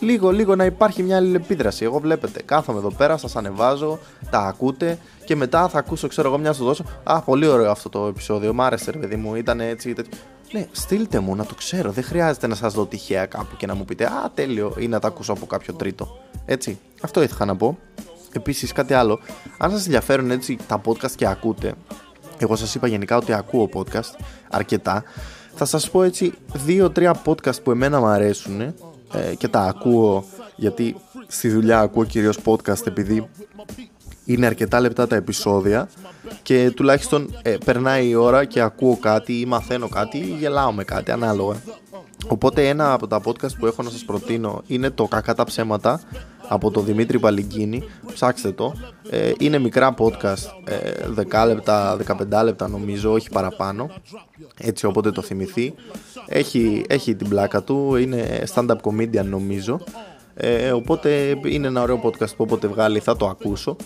[0.00, 1.84] λίγο λίγο να υπάρχει μια αλληλεπίδραση.
[1.84, 3.98] Εγώ βλέπετε, κάθομαι εδώ πέρα, σας ανεβάζω,
[4.30, 6.84] τα ακούτε και μετά θα ακούσω, ξέρω εγώ, μια σου δώσω.
[7.02, 8.54] Α, πολύ ωραίο αυτό το επεισόδιο.
[8.54, 9.92] Μ' άρεσε, ρε παιδί μου, ήταν έτσι.
[9.92, 10.18] τέτοιο.
[10.52, 11.90] Ναι, στείλτε μου να το ξέρω.
[11.90, 14.98] Δεν χρειάζεται να σας δω τυχαία κάπου και να μου πείτε Α, τέλειο, ή να
[14.98, 16.18] τα ακούσω από κάποιο τρίτο.
[16.44, 16.78] Έτσι.
[17.00, 17.78] Αυτό ήθελα να πω.
[18.32, 19.20] Επίσης, κάτι άλλο.
[19.58, 21.74] Αν σας ενδιαφέρουν έτσι τα podcast και ακούτε,
[22.38, 24.18] εγώ σας είπα γενικά ότι ακούω podcast
[24.50, 25.02] αρκετά.
[25.54, 28.74] Θα σας πω έτσι δύο-τρία podcast που εμένα μου αρέσουν
[29.14, 30.24] ε, και τα ακούω
[30.56, 30.96] γιατί
[31.26, 33.28] στη δουλειά ακούω κυρίως podcast επειδή
[34.24, 35.88] είναι αρκετά λεπτά τα επεισόδια
[36.42, 40.84] και τουλάχιστον ε, περνάει η ώρα και ακούω κάτι ή μαθαίνω κάτι ή γελάω με
[40.84, 41.56] κάτι ανάλογα.
[42.28, 46.00] Οπότε ένα από τα podcast που έχω να σας προτείνω είναι το «Κακά τα ψέματα»
[46.48, 47.82] από τον Δημήτρη Παλιγκίνη,
[48.14, 48.74] ψάξτε το.
[49.10, 50.90] Ε, είναι μικρά podcast, ε,
[51.30, 53.90] 10 λεπτά, 15 λεπτά νομίζω, όχι παραπάνω,
[54.58, 55.74] έτσι όποτε το θυμηθεί.
[56.26, 59.80] Έχει, έχει την πλάκα του, είναι stand-up comedian νομίζω,
[60.34, 63.76] ε, οπότε είναι ένα ωραίο podcast που όποτε βγάλει θα το ακούσω.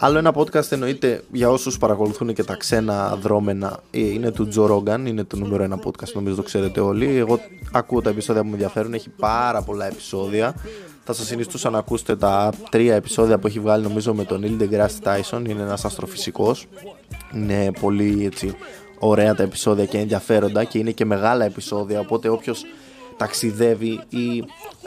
[0.00, 4.70] Άλλο ένα podcast εννοείται για όσους παρακολουθούν και τα ξένα δρόμενα ε, είναι του Joe
[4.70, 7.16] Rogan, είναι το νούμερο ένα podcast νομίζω το ξέρετε όλοι.
[7.16, 7.40] Εγώ
[7.72, 10.54] ακούω τα επεισόδια που με ενδιαφέρουν, έχει πάρα πολλά επεισόδια.
[11.10, 14.62] Θα σας συνιστούσα να ακούσετε τα τρία επεισόδια που έχει βγάλει νομίζω με τον Neil
[14.62, 16.66] deGrasse Tyson, είναι ένας αστροφυσικός.
[17.34, 18.56] Είναι πολύ έτσι
[18.98, 22.64] ωραία τα επεισόδια και ενδιαφέροντα και είναι και μεγάλα επεισόδια οπότε όποιος
[23.16, 24.38] ταξιδεύει ή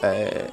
[0.02, 0.46] ε,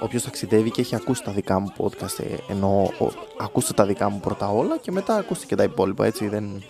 [0.00, 2.90] όποιος ταξιδεύει και έχει ακούσει τα δικά μου podcast ε, ενώ
[3.38, 6.62] ακούστε τα δικά μου πρώτα όλα και μετά ακούστε και τα υπόλοιπα έτσι δεν,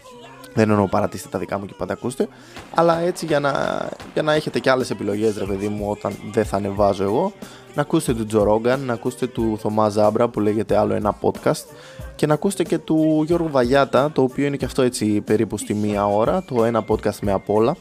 [0.55, 2.29] δεν εννοώ παρατήστε τα δικά μου και πάντα ακούστε.
[2.75, 3.53] Αλλά έτσι για να,
[4.13, 7.33] για να έχετε και άλλες επιλογές ρε παιδί μου όταν δεν θα ανεβάζω εγώ
[7.75, 11.65] να ακούσετε του Τζο Ρόγκαν, να ακούσετε του Θωμά Ζάμπρα που λέγεται άλλο ένα podcast
[12.17, 15.75] και να ακούσετε και του Γιώργου Βαγιάτα το οποίο είναι και αυτό έτσι περίπου στη
[15.75, 17.77] μία ώρα το ένα podcast με απ' όλα.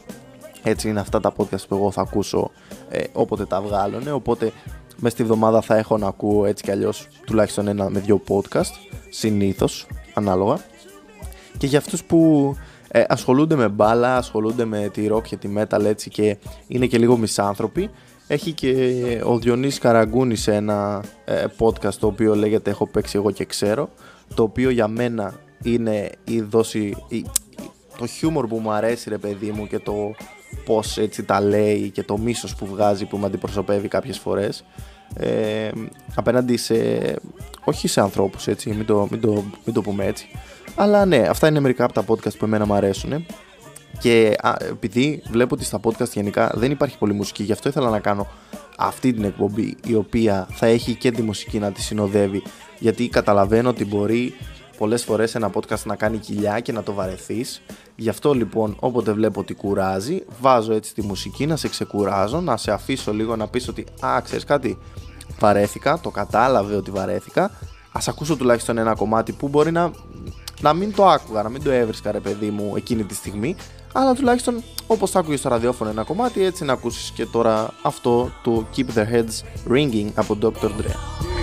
[0.62, 2.50] Έτσι είναι αυτά τα podcast που εγώ θα ακούσω
[2.88, 4.52] ε, όποτε τα βγάλουν οπότε
[4.96, 8.72] μέσα στη βδομάδα θα έχω να ακούω έτσι κι αλλιώς τουλάχιστον ένα με δύο podcast
[9.08, 10.58] συνήθως ανάλογα
[11.58, 12.54] και για αυτούς που
[12.88, 16.98] ε, ασχολούνται με μπάλα, ασχολούνται με τη rock και τη metal έτσι και είναι και
[16.98, 17.90] λίγο μισάνθρωποι
[18.26, 23.44] έχει και ο Διονύσης Καραγκούνης ένα ε, podcast το οποίο λέγεται έχω παίξει εγώ και
[23.44, 23.88] ξέρω
[24.34, 27.24] το οποίο για μένα είναι η δόση, η,
[27.98, 30.14] το χιούμορ που μου αρέσει ρε παιδί μου και το
[30.64, 34.64] πως έτσι τα λέει και το μίσος που βγάζει που με αντιπροσωπεύει κάποιες φορές
[35.14, 35.70] ε,
[36.14, 36.74] απέναντι σε
[37.64, 40.28] όχι σε ανθρώπους έτσι μην το, μην, το, μην το πούμε έτσι
[40.78, 43.26] αλλά ναι αυτά είναι μερικά από τα podcast που εμένα μου αρέσουν
[43.98, 47.90] και α, επειδή βλέπω ότι στα podcast γενικά δεν υπάρχει πολύ μουσική γι' αυτό ήθελα
[47.90, 48.26] να κάνω
[48.78, 52.42] αυτή την εκπομπή η οποία θα έχει και τη μουσική να τη συνοδεύει.
[52.78, 54.34] Γιατί καταλαβαίνω ότι μπορεί
[54.78, 57.62] πολλές φορές ένα podcast να κάνει κοιλιά και να το βαρεθείς.
[57.96, 62.56] Γι' αυτό λοιπόν όποτε βλέπω ότι κουράζει βάζω έτσι τη μουσική να σε ξεκουράζω να
[62.56, 64.78] σε αφήσω λίγο να πεις ότι α ξέρεις κάτι
[65.38, 67.50] βαρέθηκα, το κατάλαβε ότι βαρέθηκα.
[67.92, 69.90] Ας ακούσω τουλάχιστον ένα κομμάτι που μπορεί να
[70.60, 73.56] να μην το άκουγα, να μην το έβρισκα ρε παιδί μου εκείνη τη στιγμή,
[73.92, 78.66] αλλά τουλάχιστον όπως άκουγες στο ραδιόφωνο ένα κομμάτι, έτσι να ακούσεις και τώρα αυτό το
[78.76, 80.66] Keep Their Heads Ringing από Dr.
[80.66, 81.37] Dre.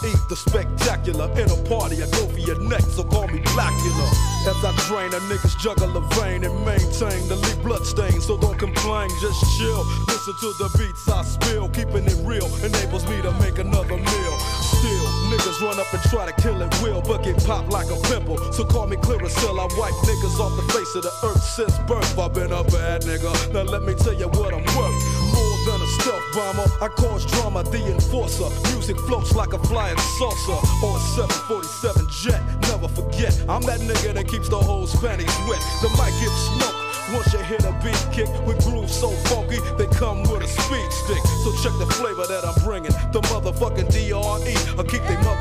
[0.00, 1.30] DRE, the spectacular.
[1.38, 4.08] In a party, I go for your neck, so call me Blackula.
[4.46, 8.20] As I drain, a niggas juggle a vein and maintain the lead blood stain.
[8.20, 9.84] So don't complain, just chill.
[10.06, 11.68] Listen to the beats I spill.
[11.70, 14.34] Keeping it real enables me to make another meal.
[14.62, 17.98] Still, niggas run up and try to kill it will, but get popped like a
[18.08, 18.38] pimple.
[18.52, 19.54] So call me Clearasil.
[19.58, 22.18] I wipe niggas off the face of the earth since birth.
[22.18, 23.32] I've been a bad nigga.
[23.52, 26.66] Now let me tell you what I'm worth than a stealth bomber.
[26.80, 28.48] I cause drama, the enforcer.
[28.72, 32.40] Music floats like a flying saucer or a 747 jet.
[32.72, 35.60] Never forget, I'm that nigga that keeps the whole panties wet.
[35.82, 36.88] The mic gets smoked.
[37.12, 40.90] Once you hit a beat kick with grooves so funky, they come with a speed
[40.92, 41.22] stick.
[41.44, 42.92] So check the flavor that I'm bringing.
[43.12, 45.37] The motherfucking DRE, I keep they motherfucking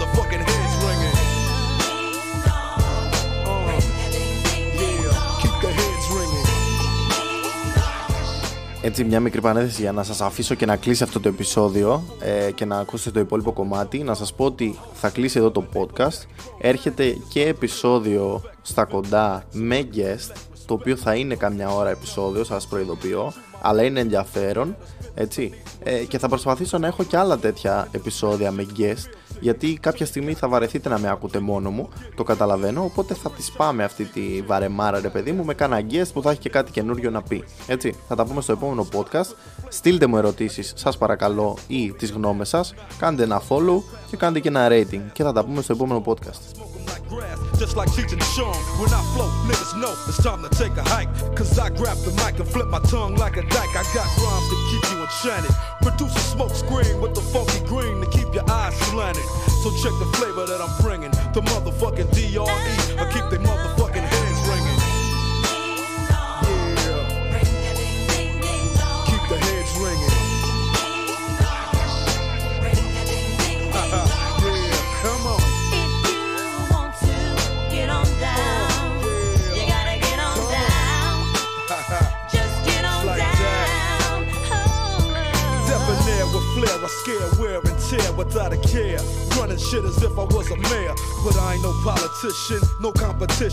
[8.88, 12.52] Έτσι μια μικρή πανέθεση για να σας αφήσω και να κλείσει αυτό το επεισόδιο ε,
[12.52, 16.28] και να ακούσετε το υπόλοιπο κομμάτι να σας πω ότι θα κλείσει εδώ το podcast.
[16.62, 20.36] Έρχεται και επεισόδιο στα κοντά με guest
[20.66, 24.76] το οποίο θα είναι καμιά ώρα επεισόδιο σας προειδοποιώ αλλά είναι ενδιαφέρον
[25.14, 25.54] έτσι
[25.84, 30.34] ε, και θα προσπαθήσω να έχω και άλλα τέτοια επεισόδια με guest γιατί κάποια στιγμή
[30.34, 34.42] θα βαρεθείτε να με ακούτε μόνο μου, το καταλαβαίνω, οπότε θα τη πάμε αυτή τη
[34.46, 37.44] βαρεμάρα ρε παιδί μου με κάνα guest που θα έχει και κάτι καινούριο να πει.
[37.68, 39.36] Έτσι, θα τα πούμε στο επόμενο podcast.
[39.68, 44.48] Στείλτε μου ερωτήσεις, σας παρακαλώ, ή τις γνώμες σας, κάντε ένα follow και κάντε και
[44.48, 46.67] ένα rating και θα τα πούμε στο επόμενο podcast.
[47.10, 48.56] Grass, just like Cheech and Chong.
[48.80, 51.10] When I flow, niggas know it's time to take a hike.
[51.36, 53.76] Cause I grab the mic and flip my tongue like a dyke.
[53.76, 55.56] I got rhymes to keep you enchanted.
[55.82, 59.24] Produce a smoke screen with the funky green to keep your eyes slanted.
[59.64, 61.12] So check the flavor that I'm bringing.
[61.34, 62.44] The motherfucking DRE.
[62.44, 63.77] I keep the motherfucking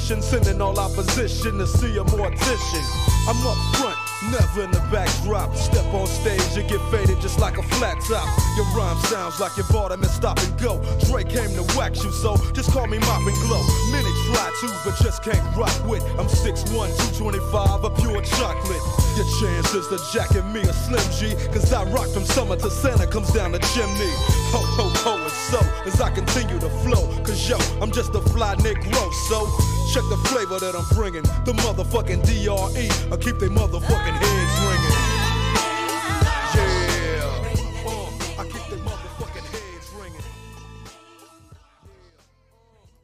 [0.05, 0.23] competition.
[0.23, 2.85] Sending all opposition to see a mortician.
[3.27, 3.99] I'm up front,
[4.31, 5.55] never in the backdrop.
[5.57, 8.29] Step on stage, you get faded just like a flat top.
[8.57, 10.81] Your rhyme sounds like you bought and stop and go.
[11.07, 13.63] Drake came to wax you, so just call me Mop and Glow.
[13.93, 16.05] Many try to, but just can't rock with.
[16.19, 16.69] I'm 6'1,
[17.17, 18.83] 225, a pure chocolate.
[19.17, 23.07] Your chances to jacket me a Slim G, cause I rock from summer to Santa
[23.07, 24.44] comes down the chimney.
[24.55, 28.21] Ho, ho, ho, and so as I continue to flow, cause yo, I'm just a
[28.31, 29.51] fly Negro, so
[29.93, 31.23] check the flavor that I'm bringing.
[31.45, 34.44] The motherfucking DRE, I keep they motherfucking head